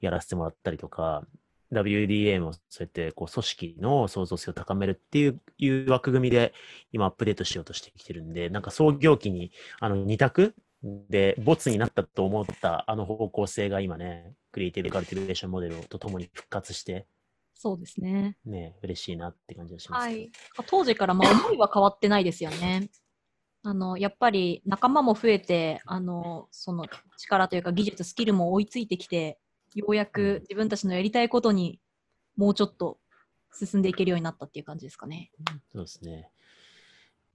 [0.00, 1.26] やらせてもらったりとか、
[1.72, 6.52] WDA もそうやってこう組織の創造性を高めるっていういう枠組みで
[6.92, 17.06] 今アップデートしようとしてきてるんで、なんか創業期にあの二択でボツになったと思ったあの方向性が今ね、クリエイティブカルティベーションモデルとともに復活して、
[17.54, 18.36] そうですね。
[18.44, 20.04] ね、嬉しいなって感じがします。
[20.04, 20.30] はい。
[20.66, 22.90] 当時からまあ思いは変わってないですよね。
[23.62, 29.38] あの、やっぱり仲間も増えて、あの、その力というか技術、スキルも追いついてきて、
[29.80, 31.80] ようやく自分たちのやりたいことに
[32.36, 32.98] もうちょっと
[33.52, 35.30] 進んでいけるようになったっていう感じですかね。
[35.72, 36.30] そうですね。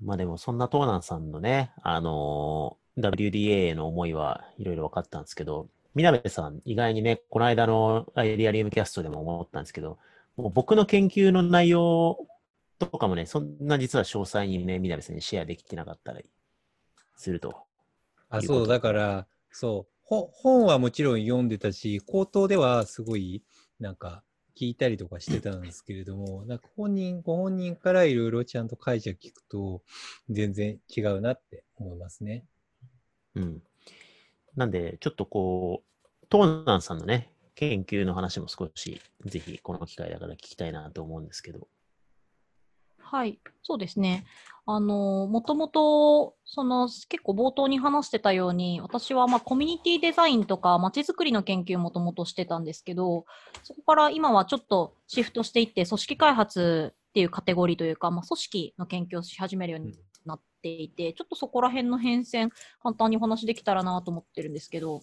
[0.03, 9.99] まあでも、そんな東南さんのね、あのー WDA への思いはいろいろ分かったんですけど、みなべさん、意外にね、この間のアイデアリウムキャストでも思ったんですけど、
[10.35, 12.17] もう僕の研究の内容
[12.79, 16.25] とかもね、そんな実は詳細にね、みなべさんにシェアできてなかったり
[17.15, 17.65] すると。
[18.29, 23.43] あ、そう、だから、そう、ほ本はもちろん読んでたし、口頭ではすごい、
[23.79, 24.23] なんか、
[24.55, 29.83] 聞いたりとかしてたんですけれども、 なんか本人、ご本人からいろいろちゃんと解釈聞くと、
[30.29, 32.45] 全然違うなって思いますね。
[33.35, 33.63] うん。
[34.55, 41.67] なんで、ちょっとこう、東南さんのね、研究の話も少し、ぜひこの機会だから聞きたいなと思うんですけど。
[42.97, 44.25] はい、そうですね。
[44.69, 53.25] あの、もともと、その、結構冒頭に話してたように、私は、まあ、コミュニティデザインとか、まちづくりの研究をもともとしてたんですけど、
[53.63, 62.49] そこから今はちょっとシフトしていって、組織開発っていうカテゴリーというか、まあ、組織の研究をし始めるようになっていて、ちょっとそこら辺の変遷、
[62.83, 64.99] 簡単にお話できたらなと思ってるんですけど、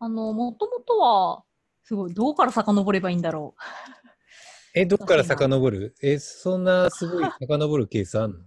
[0.00, 1.44] あの、もともとは、
[1.84, 4.05] すごい、どこから遡ればいいんだろう。
[4.78, 5.94] え、どっから遡る？
[6.02, 8.38] え、そんなすごい遡るケースあんの？
[8.38, 8.42] い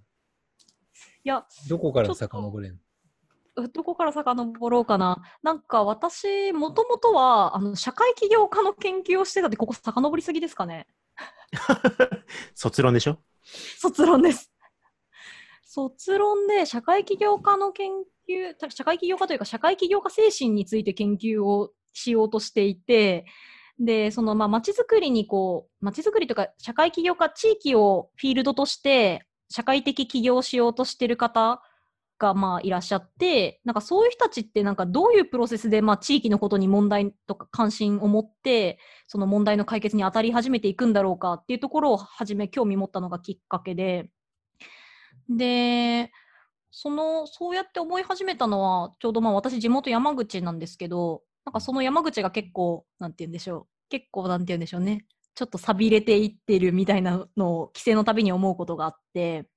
[1.24, 3.63] や、どこから遡れんの？
[3.63, 5.24] うどこから遡ろうかな？
[5.42, 10.86] なんか私、もともとはあの社会起業家の研究をしてたって、ここ遡りすぎですかね。
[12.54, 13.18] 卒論でしょ？
[13.80, 14.52] 卒論です。
[15.63, 17.89] 卒論で社会起業家の研
[18.30, 23.26] 究、た社会起業家というか社会起業家精神について研究をしようとしていて、
[23.80, 31.62] で、そのまあ街づくりにこう、街づくりとか社会起業家、地域をフィールドとして社会的起業しようとしてる方
[32.20, 44.10] がまあいらっしゃって、なんかそういう人たちってなんかどういうプロセスでまあ地域のことに問題とか関心を持って、その問題の解決に当たり始めていくんだろうかっていうところをはじめ興味持ったのがきっかけで、
[45.30, 46.12] で、
[46.72, 53.65] その、そうやって思い始めたのは、ちょうどまあ私地元山口なんですけど、なんかその山口が結構、なんて言うんでしょう。
[53.89, 55.07] 結構なんて言うんでしょうね。
[55.33, 59.49] ちょっと錆びれていってるみたいなのを規制のたびに思うことがあって、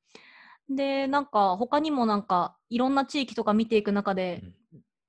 [0.71, 4.43] で、なんか他にもなんかいろんな地域とか見ていく中で、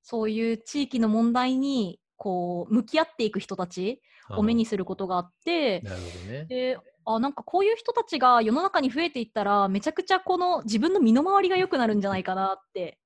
[0.02, 6.44] そういう地域の問題にこう向き合っていく人たちを目にすることがあって、なるほどね。
[6.44, 12.98] であなんかこういう人たちが世の中に増えていったらめちゃくちゃこの自分の身の回りが良くなるんじゃないかなって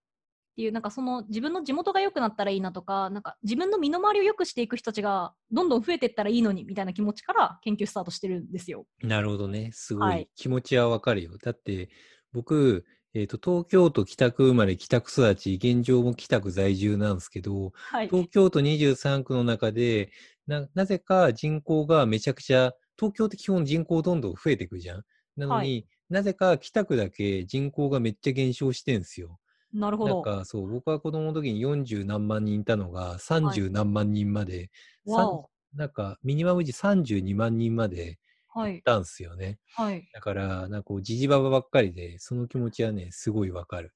[0.59, 8.85] っていうなんかその自分の地元が良くなったらいいなとかなんか自分の身の回りを良くしていく人たちがどんどん増えていったらいいのにみたいな気持ちから研究スタートしてるんですよ。
[9.01, 9.71] なるほどね。
[9.73, 11.39] すごはいい気持ちはわかるよ。
[11.41, 11.91] だって、
[12.33, 20.11] 僕、えっ、と、東京都北区生まれ、北区育ち、現状も北区在住なんですけど、はい、東京都23区の中で、
[20.49, 25.05] な、なぜか人口がめちゃくちゃ、東京って基本人口どんどん増えてくじゃん。
[25.37, 29.39] なのに、はなぜか北区だけ人口がめっちゃ減少してんすよ。
[29.73, 30.15] なるほど。
[30.15, 34.71] なんか、そう、僕は子供の時に40何万人いたのが30何万人まで、
[35.05, 38.85] わおなんか、ミニマム時32万人まではい行っ。
[38.85, 39.59] たんすよね。
[39.75, 40.09] はい。
[40.13, 43.95] だから、なんかこう、じじばばばっかりで、その気持ちはね、すごいわかる。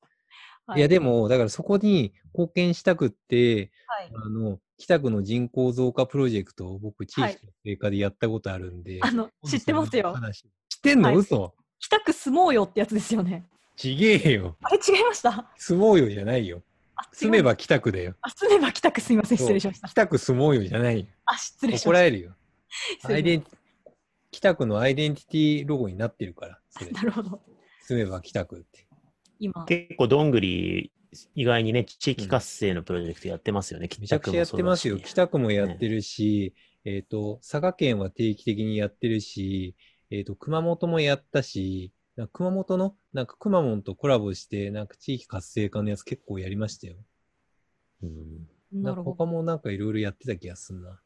[0.67, 4.13] はいいや、でも、だからそこに貢献したくって、はい。
[4.15, 9.01] あの、北区の人口増加プロジェクトを僕、地はい域活性化でやったことあるんで。
[9.01, 10.13] あの、知ってますよ。
[10.15, 13.45] 話知ってんの、はい嘘北区住もうよってやつですよね。
[13.83, 14.57] ちげえよ。
[14.63, 15.51] あれ違いました？
[15.59, 16.63] 住もうよじゃないよ。
[16.95, 17.43] あ住め。
[17.43, 18.15] ば北区だよ。
[18.23, 19.39] あ、住めば北区すみません。
[19.39, 19.89] 失礼しました。
[19.89, 21.07] 北区住もうよじゃないよ。
[21.27, 22.37] あ、失礼しまし怒られるよ。
[23.05, 23.45] アイデン
[24.31, 26.61] 北区のアイデンティティロゴになってるから。
[26.93, 27.43] なるほど。
[27.83, 28.87] 住めば北区って。
[29.41, 29.65] 今。
[29.65, 30.93] 結構どんぐり、
[31.35, 33.89] 意外にね、地域活性のプロジェクトやってますよね。
[34.01, 34.99] めちゃくちゃやってますよ。
[34.99, 39.75] 北区もやってるし、えっ、と、佐賀県は定期的にやってるし、
[40.11, 46.97] えっ、と、熊本もやったし、なんか熊本の、なんかくまモンとコラボして、なんか地域活性化のやつ結構やりましたよ。
[48.03, 48.49] うん
[48.83, 50.99] なんか他もなんかいろいろやってた気がすんな。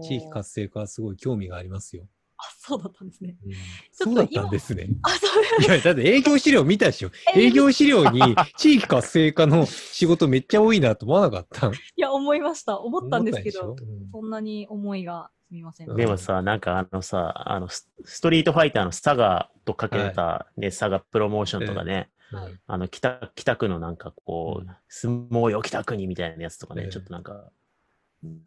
[0.00, 2.08] 地域活性化はすごい興味がありますよ。
[2.36, 3.36] あ、そうだったんですね。
[3.44, 4.88] うんとそうだったんですね。
[5.02, 5.26] あ、そ
[5.60, 7.10] ういや、だって営業資料見たでしょ。
[7.36, 11.68] え営業資料に地域活性化の仕事めっちゃ多いなと思わなかった？
[11.96, 12.80] いや、思いました。
[12.80, 15.96] 思ったんですけどうんそんなに思いがすみません。
[15.96, 21.94] でもさ、なんかあのさ、あのスストリートファイターのサガとかけた、ね、サガプロモーションとかね、
[22.30, 27.50] はいあの北北区のなんかこう、うん相撲よ北区にみたいなやつとかね、ええちょっとなんか、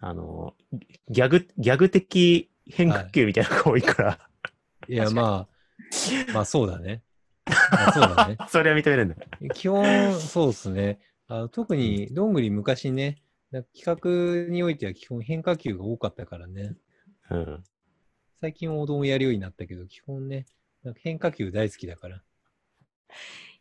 [0.01, 0.55] あの、
[1.09, 4.19] ギャグ、ギャグ的変化球みたいなのが多いから、
[4.87, 7.03] いや、まあ、まあそうだね。
[7.45, 8.37] まあそうだね。
[8.49, 9.15] それは認めるんだ。
[9.53, 10.99] 基本、そうですね。
[11.27, 16.75] あの特に、どんぐり昔ね、企画においては基本変化球が多かったからね。
[17.31, 17.63] うん。
[18.39, 20.45] 最近王道もやるようになったけど、基本ね、
[20.97, 22.21] 変化球大好きだから。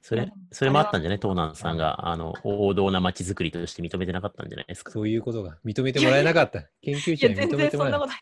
[0.03, 1.19] それ、それもあったんじゃない？
[1.19, 4.93] 東南さんが、あの、王道な街づくりとして認めてなかったんじゃないですか？
[4.93, 6.63] そういうことが認めてもらえなかった。
[6.83, 8.15] 研究者に認めてもらえなかった。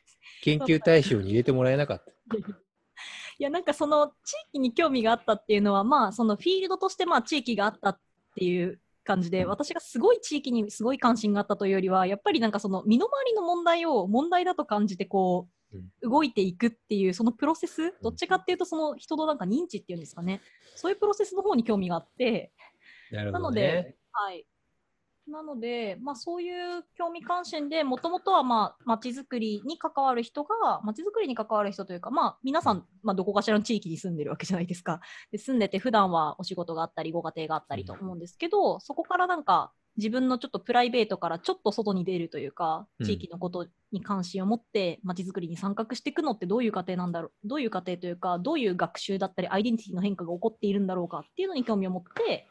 [0.42, 2.12] 研究対象に入れてもらえなかった。
[3.38, 7.98] いや、なんかその地域に興味があったっていうのは、まあ、そのフィールドとしてまあ地域があったっ
[8.36, 20.40] ていう感じで、私がすごい地域にすごい関心があったというよりは、やっぱりなんかその身の回りの問題を問題だと感じてこう、動いていくっていうそのプロセス、どっちかっていうとその人のなんか認知っていうんですかね、
[20.74, 22.52] そういうプロセスの方に興味があって、
[23.10, 24.46] なるほどなのでね。、はい。
[25.26, 35.00] なので、まあ、そういう興味関心で、もともとは、まあ、街づくりに関わる人が、街づくりに関わる人というか、まあ、皆さん、まあ、どこかしらの地域に住んでるわけじゃないですか。
[35.32, 52.48] で住んでて、普段はお仕事があったり、ご家庭があったりと思うんですけど、そこからなんか、自分のちょっとプライベートからちょっと外に出るというか、うん地域のことに関心を持って、街づくりに参画していくのってどういう過程なんだろう、どういう過程というか、どういう学習だったり、アイデンティティの変化が起こっているんだろうかっていうのに興味を持って、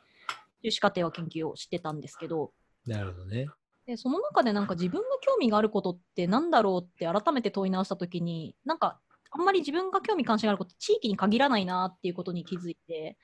[0.63, 2.53] 修士課程は研究をしてたんですけど、
[2.85, 3.47] なるほどね。
[3.85, 8.99] でその中でなんか自分が興味があることってなんだろうって改めて問い直したときに、なんか
[9.31, 13.17] あんまり自分が興味関心があること地域に限らないなっていうことに気づいて、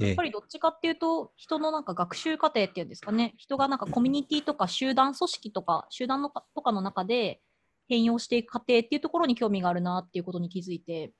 [0.00, 7.40] えやっぱりどっちかっていうと、人のなんか学習過程っていうんですかね、人がなんかコミュニティとか集団組織とか、集団のかとかの中で
[7.88, 11.12] 変容していく過程っていうところに興味があるなっていうことに気づいて、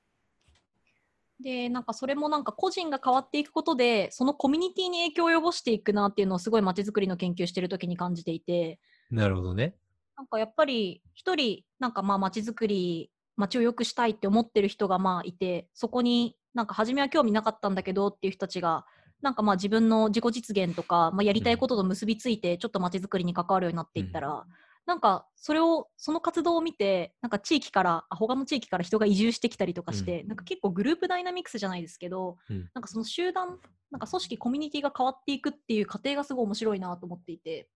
[1.42, 8.78] で、なんかそれもなんか個人が変わっていくことで、そのコミュニティに影響を及ぼしていくなっていうのをすごい街づくりの研究してるときに感じていて、
[9.10, 9.74] なるほどね。
[10.16, 18.84] なんかやっぱり一人なんかまあ街づくり街を良くしたいって思ってる人がまあいてそこになんか初めは興味なかったんだけどっていう人たちが
[19.20, 24.44] なんかまあ自分の自己実現とか、まあ、やりたいことと結びついてちょっと街づくりに関わるようになっていったら、
[24.84, 33.58] なんかそれをその活動を見てなんか地域からあ他の地域から人が移住してきたりとかして、なんか結構グループダイナミクスじゃないですけど、うんなんかその集団
[33.90, 37.68] なんか組織コミュニティが変わっていくっていう過程がすごい面白いなと思っていて。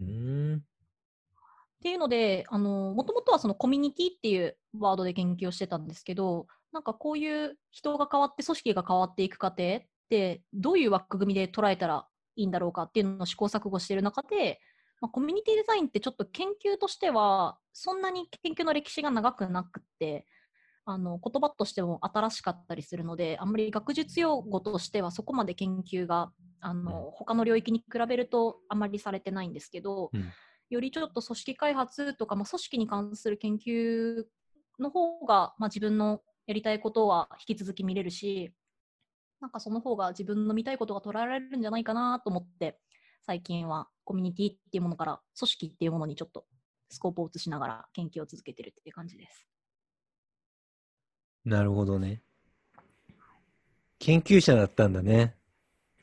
[0.00, 0.58] うーん。
[0.58, 0.60] っ
[1.82, 14.60] ていうので、あの、もともとはそのコミュニティっていうワードで研究をしてたんですけど、なんかこういう人が変わって組織が変わっていく過程って、どういう枠組みで捉えたらいいんだろうかっていうのを試行錯誤している中で、
[15.02, 20.26] まあ、コミュニティデザインってちょっと研究としては、そんなに研究の歴史が長くなくって、
[20.84, 30.32] あの言葉としても新しかったりするので、あんまり学術用語としてはそこまで研究があの他の領域に比べるとあまりされてないんですけど、うん。
[30.70, 34.24] よりちょっと組織開発とか、まあ、組織に関する研究
[34.78, 38.54] の方が、まあ、自分のやりたいことは引き続き見れるし、
[39.40, 42.78] なんかその方が自分の見たいことが捉えられるんじゃないかなと思って、
[43.24, 46.44] 最近はコミュニティっていうものから組織っていうものにちょっと
[46.90, 49.46] スコープを移しながら研究を続けてるっていう感じです。
[51.44, 52.22] なるほどね。
[54.00, 55.36] 研究者だったんだね。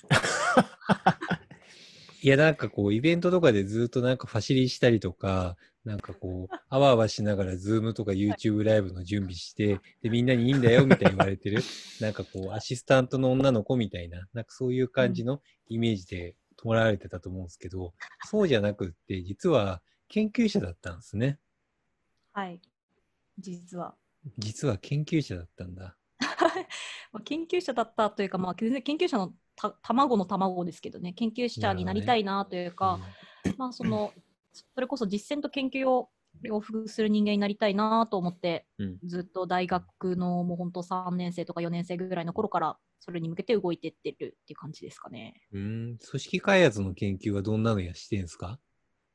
[2.21, 11.62] いや、なんかこう、イベントとかでずっとなんかファシリしたりとか、なんかこう、あわあわしながら、 Zoom とか YouTube ライブの準備して、 で、みんなにいいんだよ、みたいに言われてる。
[11.99, 17.93] なんかこう、アシスタントの女の子みたいな、なんかそういう感じのイメージで捉えられてたと思うんですけど、
[18.25, 21.39] そうじゃなくって、実は研究者だったんですね。
[22.33, 22.60] はい。
[23.37, 23.95] 実は。
[24.37, 25.95] 実は研究者だったんだ。
[27.12, 32.99] まあ研究者だったというか、まあ、全然研究者のた卵の卵ですけどね、研究者になりたいなというか、
[33.57, 34.13] まあ、その、
[34.51, 36.10] それこそ実践と研究を
[36.41, 45.41] 両方する人間になりたいなと思って、うんずっと大学のもう本当3年生とか4年生ぐらいの頃から、それに向けて動いてってるっていう感じですかね。
[45.54, 45.97] うん。
[46.10, 48.60] 組織開発の研究はどんなのやしてんですか？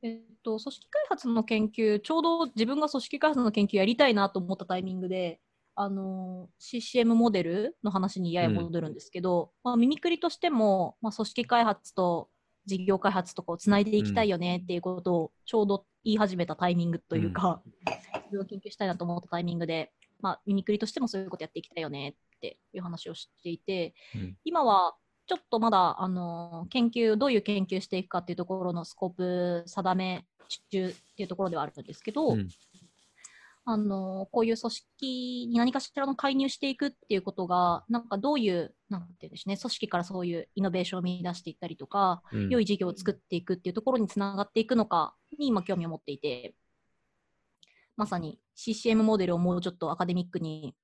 [0.01, 5.39] えっと、組織開発の研究、ちょうど自分が組織開発の研究やりたいなと思ったタイミングで、
[5.75, 12.29] あの CCM モデルの話にやや戻るんですけど、まあ、ミミクリとしても、まあ、組織開発と
[12.65, 22.15] 事業開発とかをつないでいきたいよねっていうことをちょうど言い始めたタイミングというか、自分を研究したいなと思ったタイミングで、まあ、ミミクリとしてもそういうことやっていきたいよね
[22.47, 24.37] っていう話をしていて、うん。
[24.43, 24.95] 今は
[25.27, 30.25] ちょっとまだ、あの研究、どういう研究していくかっていうところのスコープ定め
[30.69, 32.47] 中っていうところではあるんですけど、うん。
[33.67, 42.49] あのこういう組織に何かしらの介入していくっていうことが、なんかどういう、なんて言うんでしょうね、組織からそういうイノベーションを見出していったりとか、うん。
[42.49, 46.53] 良い事業を作っていくっていうところにつながっていくのかに今興味を持っていて、
[47.97, 50.75] まさに CCM モデルをもうちょっとアカデミックに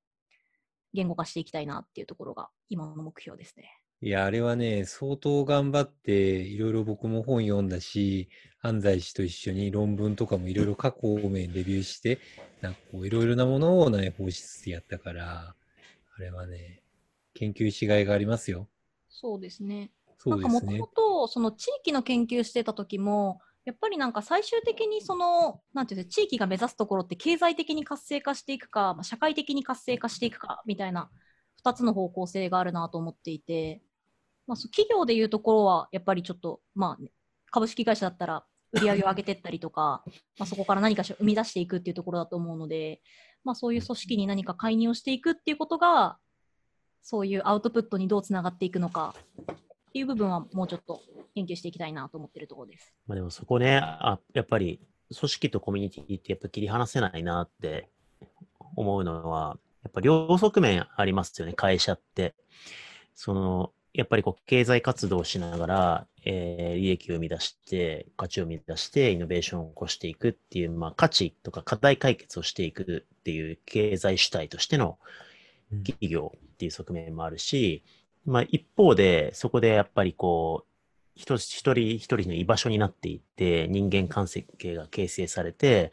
[0.94, 3.82] 言語化していきたいなっていうところが今の目標ですね。
[4.04, 8.30] いや、あれはね、相当頑張って、いろいろ僕も本読んだし、
[8.60, 12.20] 安西氏と一緒に論文とかもいろいろ過去面レビューして、
[12.62, 15.56] なんかこういろいろなものを内包しつつやったから、
[16.16, 16.82] あれはね、
[17.36, 18.68] 研究しがいがありますよ。
[19.08, 19.92] そうですね。
[20.18, 21.28] そうですねなんかもとも。
[21.28, 31.10] とその地域の研究してた時もやっぱりなんか最終的にそのなんていう地域が目指すところって経済的に活性化していくか、まあ、社会的に活性化していくかみたいな
[31.64, 33.82] 2つの方向性があるなと思っていて、
[34.48, 37.12] まあ、企業でいうところはやっぱりちょっと、まあね、
[37.52, 40.04] 株式会社だったら売り上げを上げていったりとか
[40.40, 43.02] まあそこから何かしら生み出していくっていうところだと思うので、
[43.44, 46.18] まあ、そういう組織に何か介入をしていくっていうことが
[47.04, 49.16] そういうアウトプットにどうつながっていくのか
[49.92, 51.02] っていう部分はもうちょっと
[51.36, 52.94] 研究していきたいなと思ってるところです。
[53.08, 54.80] まあでもそこね、あやっぱり
[55.14, 57.90] 組織とコミュニティってやっぱ切り離せないなって
[58.78, 62.36] 思うのは、やっぱ両側面ありますよね、会社って。
[63.14, 74.98] その、やっぱりこう経済活動をしながら、えー利益を生み出して、価値を生み出して、イノベーションを起こしていくっていう、まあ価値とか課題解決をしていくっていう経済主体としての
[75.72, 77.84] うん企業っていう側面もあるし、
[78.26, 80.72] まあ一方で、そこでやっぱりこう、
[81.16, 85.92] 一人一人の居場所になっていって、人間関係が形成されて、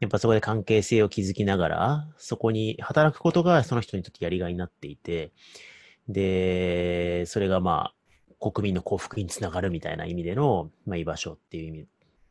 [0.00, 5.32] やっぱそこで関係性を築きながら、そこに働くことがその人にとってやりがいになっていて、
[6.08, 11.86] で、それがまあ、国民の幸福につながるみたいな意味での、まあ、居場所っていう意味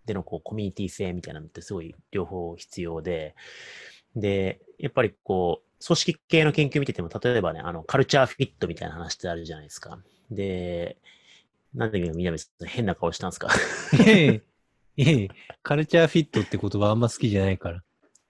[0.05, 3.35] でのこうコミュニティ性みたいなのってすごい両方必要で、
[4.15, 9.99] で、やっぱりこう、組織系の研究見てても、例えばね、あの、カルチャーフィットみたいな話ってあるじゃないですか。
[10.31, 10.97] で、
[11.73, 13.49] なんで今、南さん変な顔したんですか？
[14.05, 14.41] え
[15.63, 17.83] カルチャーフィットって言葉あんま好きじゃないから。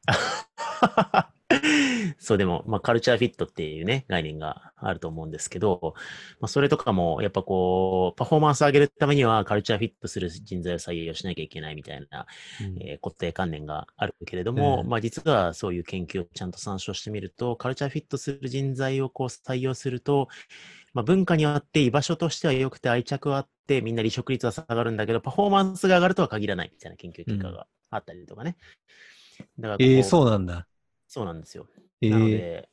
[2.20, 5.93] そう、でも、まあ、カルチャーフィットっていうね、概念があると思うんですけど、
[6.39, 12.26] まあ、それとかも、やっぱこう、パフォーマンス上げるためには、カルチャーフィットする人材を採用しなきゃいけないみたいな、
[12.62, 20.30] うんえー固定観念があるけれども、うんまあ、実はそういう研究をちゃんと参照してみると、カルチャーフィットする人材をこう採用すると、
[20.93, 28.58] まあ、文化によって居場所としては良くて愛着はあって、みんな離職率は下がるんだけど、パフォーマンスが上がるとは限らないみたいな研究結果があったりとかね。
[29.60, 30.68] だからえー、そうなんだ。
[31.14, 31.68] そうなんですよ。
[32.01, 32.70] えー、なので、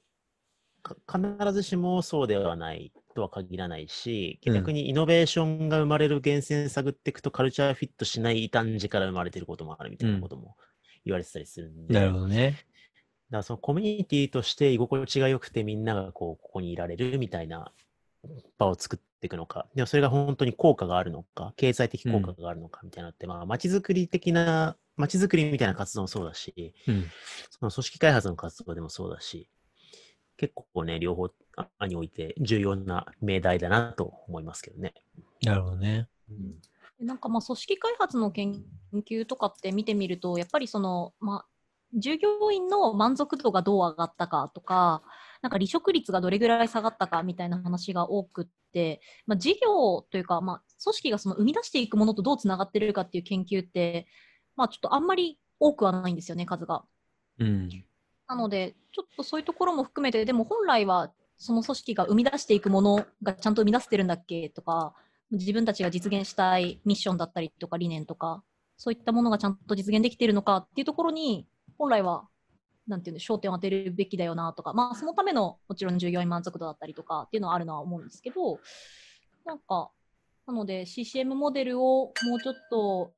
[0.82, 10.56] か必ずしもそうではないとは限らないし、うん逆にイノベーションが生まれる源泉探っていくと、カルチャーフィットしない異端児から生まれてることもあるみたいなことも
[11.04, 12.56] 言われてたりするんで、なるだかほどね。
[13.28, 17.72] らそのコミュニティとして居心地が良くてみんながこうここにいられるみたいな
[18.58, 27.04] 場を作っていくのか、でもそれが本当に効果があるのか、経済的効果があるのかみたいなのって、まあ街づくり的な、街づくりみたいな活動もそうだし、うん。
[27.50, 29.48] その組織開発の活動でもそうだし、
[30.36, 31.30] 結構ね、両方
[31.78, 34.94] あにおいて重要な命題だなと思いますけどね。
[35.42, 36.08] なるほどね。
[36.30, 36.60] うん
[37.00, 38.62] でなんかまあ組織開発の研
[39.08, 41.46] 究とかって見てみると、やっぱりその、まあ、
[41.94, 45.02] 従業員の満足度がどう上がったかとか、
[45.42, 54.06] なんか離職率がどれぐらい下がったかみたいな話が多くって、まあ、事業というか、まあ、組織がその生み出していくものとどうつながってるかっていう研究って、
[54.56, 56.84] まあ、ちょっとあんまり多くはないんですよね、数が。
[57.38, 57.68] うん。
[58.28, 64.94] なので、ちょっとそういうところも含めて、でも本来はその組織が生み出していくものがちゃんと生み出せてるんだっけとか、
[65.30, 68.42] 自分たちが実現したいミッションだったりとか理念とか、
[68.76, 71.46] そういったものがちゃんと実現できているのかっていうところに、
[71.78, 72.28] 本来は、
[72.90, 78.58] なんていうんで、焦点を当てるべきだよなとか、まあ、そのためのもちろん従業員満足度だったりとかっていうのはあるのは思うんですけど、
[79.46, 79.90] なんか、
[80.46, 83.12] なので CCM モデルをもうちょっと、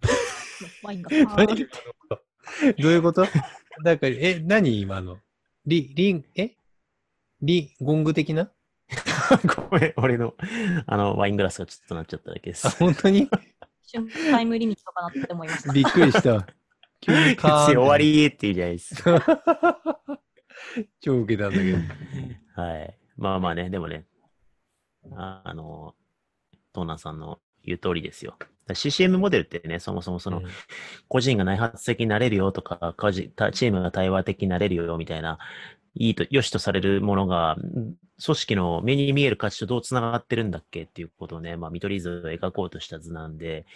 [0.84, 1.10] ワインが
[2.78, 3.26] どういうこと？
[3.82, 5.18] なんか、え、何今の？
[5.66, 6.56] リ、リン、え？
[7.42, 8.50] リ、ゴング的な？
[9.70, 10.34] ごめん、俺の、
[10.86, 12.68] あの、ワイングラスがちょっとなっちゃっただけです。
[12.68, 12.70] あ、。
[12.70, 13.22] 本当に？
[13.22, 13.30] 一
[13.98, 15.72] 瞬タイムリミットかなって思いました。
[15.72, 16.46] びっくりした。
[17.04, 20.00] 急にカーン 終わりって言うじゃないですか。
[21.00, 21.78] 超受けたんだけど。
[22.62, 22.98] はい。
[23.16, 24.06] まあまあね、でもね、
[25.12, 25.94] ああの、
[26.72, 28.36] トーナーさんの言う通りですよ。
[28.68, 30.44] CCM モデルってね、そもそもその、うん
[31.08, 35.38] 個人が内発的になれるよとか、チームが対話的になれるよみたいな、
[35.94, 37.94] いいと、良しとされるものが、ん
[38.24, 43.66] 組織の目に見える価値とどうつながってるんだっけっていうことをね、まあ、見取り図を描こうとした図なんで、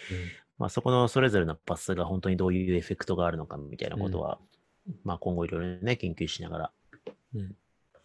[0.59, 4.39] まあ、そこのそれぞれのパスが本当にどういうエフェクトがあるのかみたいなことは、
[5.03, 6.71] まあ、今後いろいろね、研究しながら、
[7.33, 7.55] うん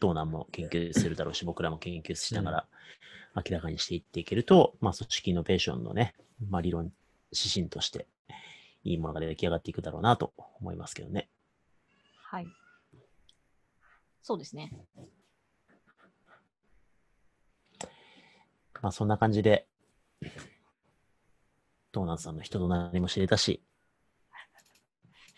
[0.01, 2.67] ドーナーも研究するだろうし、僕らも研究しながら
[3.37, 6.15] 明らかにしていっていけると、まあ、組織イノベーションのね、
[6.51, 6.93] まあ、理論、
[7.33, 8.07] 指針として、
[8.83, 11.29] いいものが出来上がっていくだろうなと思いますけどね。
[12.23, 12.47] はい。
[14.23, 14.73] そうですね。
[18.83, 19.67] まあ、そんな感じで、
[21.95, 23.63] ドーナツさんの人となりも知れたし、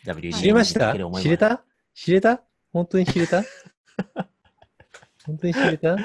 [0.06, 0.94] WD 知れました？
[1.20, 1.62] 知れた？
[1.94, 2.42] 知れた？
[2.72, 3.42] 本当に知れた？
[5.26, 5.90] 本当に知れた？
[5.90, 6.02] わか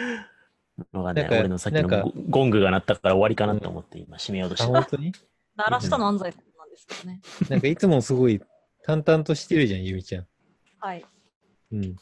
[0.99, 1.13] んない。
[1.15, 5.13] なんか俺のさっきのゴゴングが鳴ったから終わりかなと思って今締めようとしあ、て本当に？
[5.55, 7.21] 鳴らしたの安西さんなんですけどね。
[7.49, 8.41] なんかいつもすごい
[8.83, 10.27] 淡々としてるじゃん、ゆみちゃん。
[10.79, 11.05] はい。
[11.71, 11.95] うん。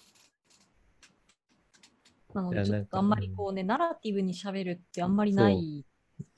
[2.33, 5.85] なので、ちょっとあんまりこうね、ナラティブに喋るってあんまりない。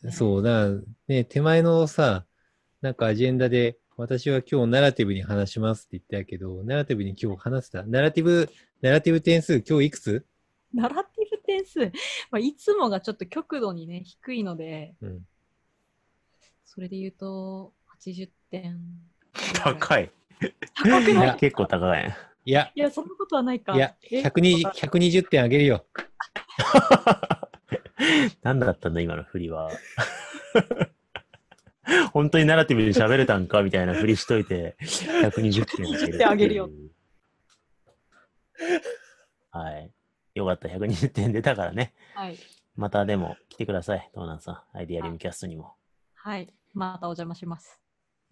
[0.04, 2.26] ねそう、だからね、手前のさ、
[2.82, 7.84] なんかアジェンダで、私は今日ナラティブに話しますって言ったけど、ナラティブに今日話した。
[7.84, 8.50] ナラティブ、
[8.82, 10.26] ナラティブ点数今日いくつ？
[10.74, 11.80] ナラティブ点数、
[12.32, 15.26] まあ、いつもがちょっと極度にね、低いので、うん。
[16.66, 17.74] それで言うと、
[18.04, 18.80] 80点。
[19.54, 20.10] 高い。
[20.74, 21.38] 高くない？
[21.38, 22.18] 結構高い。
[22.46, 23.76] いや、いや、そんなことはないか。
[23.76, 25.86] いや、え？120、120点あげるよ。
[28.44, 29.70] 何だったんだ、今の振りは。
[32.14, 36.70] 本当にナラティブで喋れたんかみたいな振りしといて、120点120点あげるよ。
[39.52, 39.92] はい。
[40.36, 41.94] よかった、120点出たからね。
[42.14, 42.38] はい。
[42.76, 44.78] またでも来てください、トーナンさん。
[44.78, 45.76] アイディアリムキャストにも。
[46.14, 46.54] はい。
[46.74, 47.82] またお邪魔します。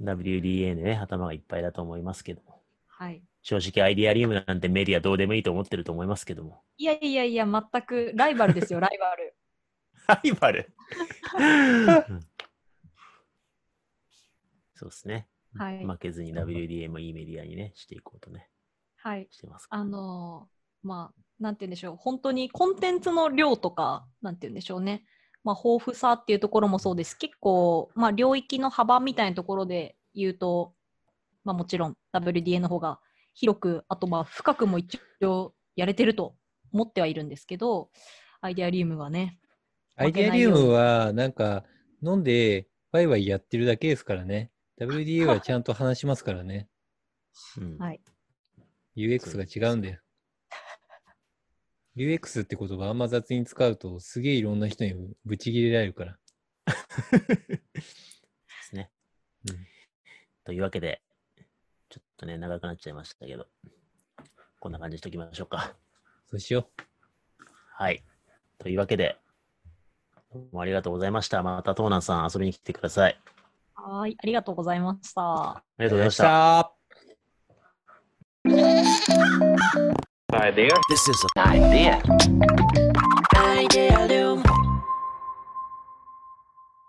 [0.02, 2.62] WDA でね、頭がいっぱいだと思いますけども。
[2.88, 3.22] はい。
[3.42, 6.62] 正直アイディアリウムなんてメディアどうでもいいと思ってると思いますけども。
[6.78, 9.36] いやいやいや、全くライバルですよ、ライバル。
[10.10, 10.74] ライバル
[11.38, 12.20] うん
[14.80, 15.28] そうですね。
[15.56, 15.86] はい。
[15.86, 18.50] 負けずに WDA もいいメディアにね、していこうとね、
[18.96, 19.28] はい。
[19.30, 25.04] してますあのーまあ、なんて言うんでしょう、本当にコンテンツの量とか、なんて言うんでしょうね、
[25.44, 27.18] まあ、豊富さっていうところもそうです。
[27.18, 30.74] 結構、まあ、領域の幅みたいなところで言うと、
[31.44, 33.02] まあ、もちろん WDA の方が
[33.34, 36.36] 広く、あとまあ深くも一応やれてると
[36.72, 37.90] 思ってはいるんですけど、
[38.40, 39.40] アイデアリウムはね、
[40.00, 41.66] アイデアリウムは、なんか、
[42.02, 44.50] 飲んで、ワイワイやってるだけですからね。
[44.80, 46.70] WDA はちゃんと話しますからね。
[47.58, 48.02] うんはい。
[48.96, 50.00] UX が違うんだよ。
[51.98, 54.94] UX って言葉あんま雑に使うと、すげえいろんな人に
[55.26, 56.18] ぶち切れられるから。
[56.66, 57.72] で
[58.64, 58.90] すね。
[59.50, 59.58] うん
[60.46, 61.02] というわけで、
[61.90, 63.48] ちょっとね、長くなっちゃいましたけど、
[64.60, 65.76] こんな感じにしときましょうか。
[66.28, 66.70] そうしよ
[67.74, 68.04] はい。
[68.58, 69.18] というわけで、
[70.58, 71.42] ありがとうございました。
[71.44, 73.20] またトーナンさん遊びに来てください。
[73.74, 75.22] はい、ありがとうございました。
[75.22, 75.90] ありう。
[75.90, 76.74] がとうございました。
[80.32, 80.70] idea.
[80.90, 82.02] This is an idea.
[83.36, 84.49] Idea Loom.